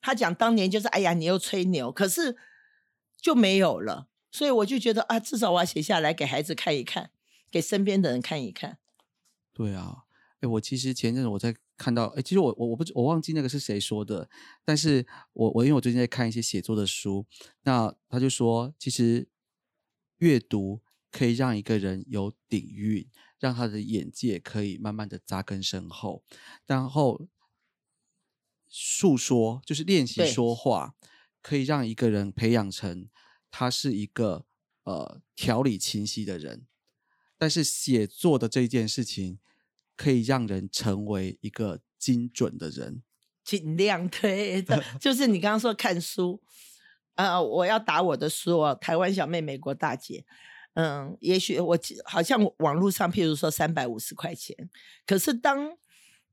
[0.00, 2.38] 她讲当年就是哎呀，你又吹牛，可是
[3.20, 4.08] 就没有了。
[4.32, 7.10] 所以我就觉得啊，至少我要写下来给孩子看一看，
[7.50, 8.78] 给身边的人看一看。
[9.52, 10.04] 对啊，
[10.40, 11.54] 哎，我其实前阵子我在。
[11.80, 14.28] 看到哎，其实我我我不我忘记那个是谁说的，
[14.66, 17.24] 但是我我因为我最近在看一些写作的书，
[17.62, 19.26] 那他就说，其实
[20.18, 23.08] 阅读可以让一个人有底蕴，
[23.38, 26.22] 让他的眼界可以慢慢的扎根深厚，
[26.66, 27.26] 然后
[28.68, 30.94] 诉说就是练习说话，
[31.40, 33.08] 可以让一个人培养成
[33.50, 34.44] 他是一个
[34.84, 36.66] 呃条理清晰的人，
[37.38, 39.38] 但是写作的这件事情。
[40.00, 43.02] 可以让人成为一个精准的人，
[43.44, 46.40] 尽量 对的， 就是你刚刚说看书，
[47.16, 50.24] 呃，我要打我的书哦，台湾小妹，美国大姐，
[50.72, 54.70] 嗯，也许我好像网络上，譬如说三百五十块钱，
[55.06, 55.76] 可是当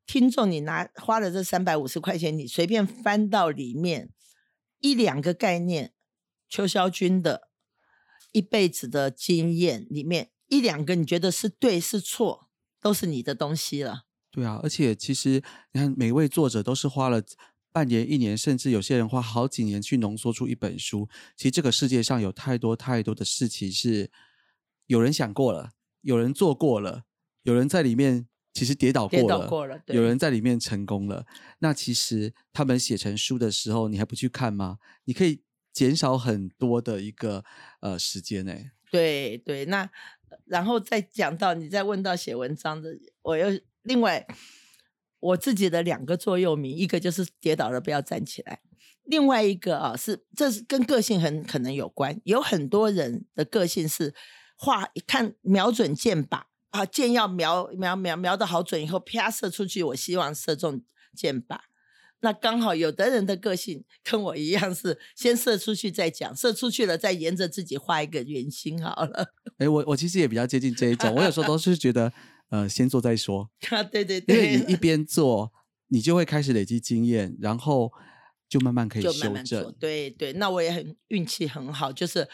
[0.06, 4.12] 听众你拿花了这三百五十块钱，你随便翻到里面
[4.80, 5.92] 一两个概念，
[6.48, 7.50] 邱肖军的
[8.32, 12.47] 一辈子的经验里面一两个，你觉得是对是错？
[12.82, 15.42] 都是你的东西了，对啊，而且其实
[15.74, 17.22] 你看，每位作者都是花了
[17.72, 21.10] 半年、一年，甚至有些人花好几年去浓缩出一本书。
[21.36, 24.12] 其实这个世界上有太多太多的事情是
[24.86, 25.72] 有人想过了，
[26.02, 27.04] 有人做过了，
[27.44, 31.26] 有人在里面其实跌倒过了，有人在里面成功了。
[31.60, 34.78] 那其实他们写成书的时候，你还不去看吗？
[35.06, 35.42] 你可以
[35.74, 37.44] 减少很多的一个
[37.82, 38.54] 呃时间呢。
[38.92, 39.90] 对对，那。
[40.46, 42.90] 然后再讲到你再问到写文章的，
[43.22, 43.48] 我又
[43.84, 44.26] 另外
[45.20, 48.60] 我自己的两个座右铭，一个就是跌倒了不要站起来，
[49.04, 54.14] 另外一个啊是这是跟个性很可能有关，有很多人的个性是
[54.56, 60.84] 画看瞄准箭靶啊，箭要瞄瞄瞄瞄的好准以后啪射出去，我希望射中
[61.16, 61.60] 箭靶。
[62.22, 69.34] 那刚好有的人的个性跟我一样，是先射出去再讲，射出去了再沿着自己画一个圆心好了。
[69.58, 72.12] 哎，我我其实也比较接近这一种，我有时候都是觉得，
[72.50, 73.50] 呃，先做再说。
[73.70, 75.52] 啊，对对对，因为你一边做，
[75.90, 77.92] 你就会开始累积经验，然后
[78.50, 79.76] 就慢慢可以修正。
[79.80, 82.28] 对对，那我也很运气很好，就是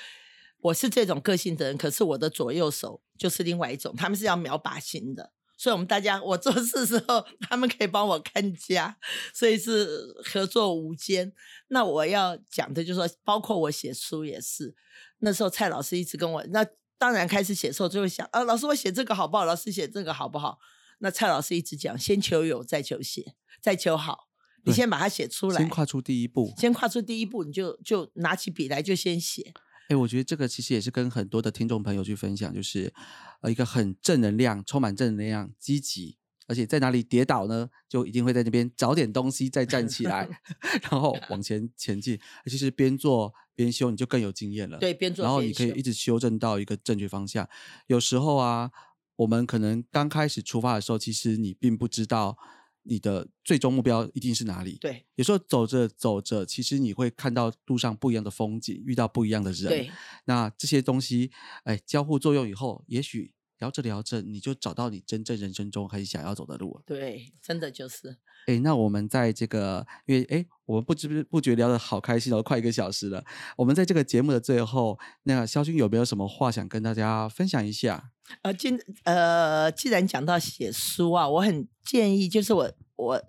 [0.59, 5.34] 我是这种个性的人，可是我的左右手就是另外一种，他们是要秒靶心的。
[5.64, 8.97] 所以，我们大家我做事时候，他们可以帮我看家，
[9.34, 11.32] 所以是合作无间。
[11.70, 14.76] 那我要讲的就是说，包括我写书也是，
[15.20, 16.66] 那时候蔡老师一直跟我，那
[16.97, 19.45] 当然开始写的时候就会想，啊，老师我写这个好不好？
[19.45, 20.59] 老师写这个好不好？
[20.99, 24.28] 那蔡老师一直讲，先求有，再求写，再求好。
[24.66, 29.53] 你先把它写出来，先跨出第一步，先跨出第一步，你就就拿起笔来就先写。
[29.89, 32.93] 哎，我觉得这个其实也是跟很多的听众朋友去分享，就是
[33.41, 36.17] 呃一个很正能量、充满正能量、积极，
[36.47, 40.27] 而且在哪里跌倒呢，就一定会在那边找点东西再站起来，
[40.89, 42.19] 然后往前前进。
[42.45, 44.79] 其实边做边修，你就更有经验了。
[44.79, 47.47] 对，边做然后你可以一直修正到一个正确方向。
[47.88, 48.71] 有时候啊，
[49.17, 52.38] 我们可能刚开始出发的时候，其实你并不知道。
[52.84, 54.77] 你的最终目标一定是哪里？
[54.79, 59.69] 对，有时候走着走着，其实你会看到路上不一样的风景，遇到不一样的人。
[59.69, 59.91] 对，
[60.25, 61.31] 那这些东西，
[61.63, 63.34] 哎，交互作用以后，也许
[63.64, 66.82] 聊着聊着，你就找到你真正人生中很想要走的路。
[66.86, 68.18] 对，真的就是。
[68.47, 73.24] 哎，那我们在这个，因为哎，我们不知不觉聊得好开心，都快一个小时了。
[73.55, 78.11] 我们在这个节目的最后，那肖军有没有什么话想跟大家分享一下？
[78.41, 83.24] 呃，今呃，既然讲到写书啊，我很建议，就是我我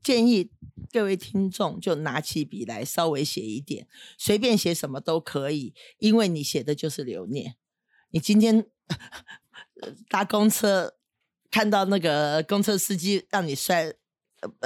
[0.00, 0.48] 建议
[0.92, 7.56] 各位听众就拿起笔来稍微写一点，随便写什么都可以，因为你写的就是留念。
[8.10, 8.66] 你今天
[10.08, 10.94] 搭公车
[11.50, 13.92] 看到那个公车司机让你摔，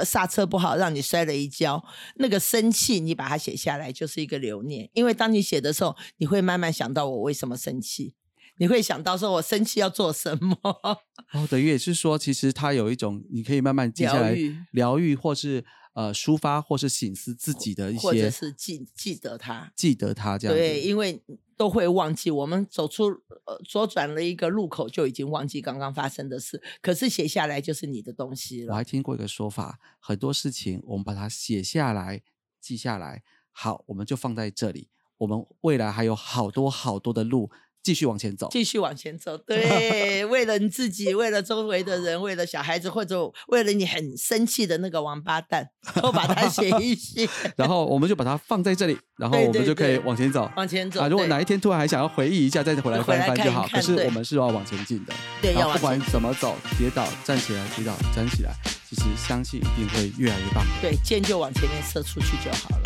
[0.05, 1.83] 刹车不好让你摔了一跤，
[2.15, 8.15] 那个生气你把它写下来就是一个留念，因为当你写的时候，你会慢慢想到我为什么生气。
[8.59, 10.57] 你会想到说，我生气要做什么？
[10.63, 14.35] 哦，等于也是说，其实它有一种，你可以慢慢记下来，
[14.71, 15.63] 疗愈，或是
[15.93, 20.57] 呃抒发，或是醒思自己的一些，或者是记记得它，记得它这样。
[20.57, 21.21] 对，因为
[21.57, 23.05] 都会忘记，我们走出
[23.45, 26.61] 呃左转了一个路口，就已经忘记刚刚发生的事。
[26.81, 28.71] 可是写下来就是你的东西了。
[28.71, 32.21] 我还听过一个说法，很多事情我们把它写下来、
[32.61, 34.89] 记下来，好，我们就放在这里。
[35.17, 37.49] 我们未来还有好多好多的路。
[37.87, 39.37] 继续往前走，继续往前走。
[39.47, 45.69] 对，为了你自己，为了周围的人，为了小孩子，或者为了你很生气的那个王八蛋，
[46.03, 47.29] 都把它写一写。
[47.55, 50.99] 然后我们就把它放在这里，然后我们就可以往前走，往前走。
[50.99, 53.65] 啊，如果哪一天突然还想要回忆一下，再回来翻一翻就好。
[53.71, 55.13] 可是我们是要往前进的。
[55.41, 58.51] 对，要不管怎么走，跌倒站起来，跌倒站起来，
[58.89, 60.61] 其实相信一定会越来越棒。
[60.81, 62.83] 对，箭就往前面射出去就好了。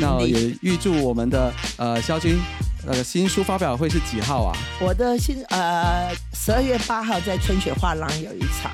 [0.00, 2.38] 那也预祝我们的呃肖军。
[2.86, 4.56] 那个新书发表会是几号啊？
[4.80, 8.72] 我的新呃十二月八号在春雪画廊有一场，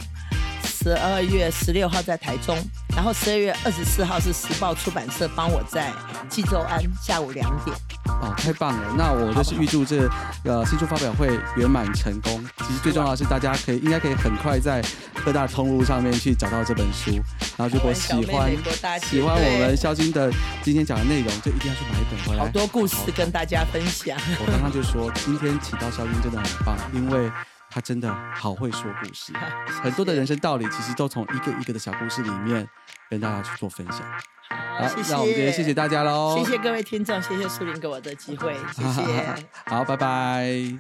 [0.87, 2.57] 十二月十六号在台中，
[2.95, 5.93] 然后十二月二十四号是时报出版社帮我在
[6.29, 7.77] 济州安下午两点。
[8.23, 8.95] 哦，太棒了！
[8.97, 10.09] 那我就是预祝这
[10.45, 12.41] 个新书发表会圆满成功。
[12.59, 14.81] 其实最重要的是，大家可以应该可以很快在
[15.25, 17.11] 各大通路上面去找到这本书。
[17.57, 18.53] 然后如果喜欢
[19.01, 20.31] 喜欢我们肖金的
[20.63, 22.45] 今天讲的内容，就一定要去买一本回来。
[22.45, 24.17] 好多故事跟大家分享。
[24.39, 27.29] 我刚刚就说，今天请到肖金真的很棒，因为
[27.77, 29.35] 他真的好会说故事
[29.85, 32.67] 很多的人生道理其实都从一个一个的小故事里面
[33.11, 34.01] 跟大家去做分享
[34.49, 36.39] 好那我们今天谢谢大家喽。
[36.39, 39.03] 谢谢各位听众谢谢苏林给我的机会谢谢。
[39.67, 40.79] 好拜拜。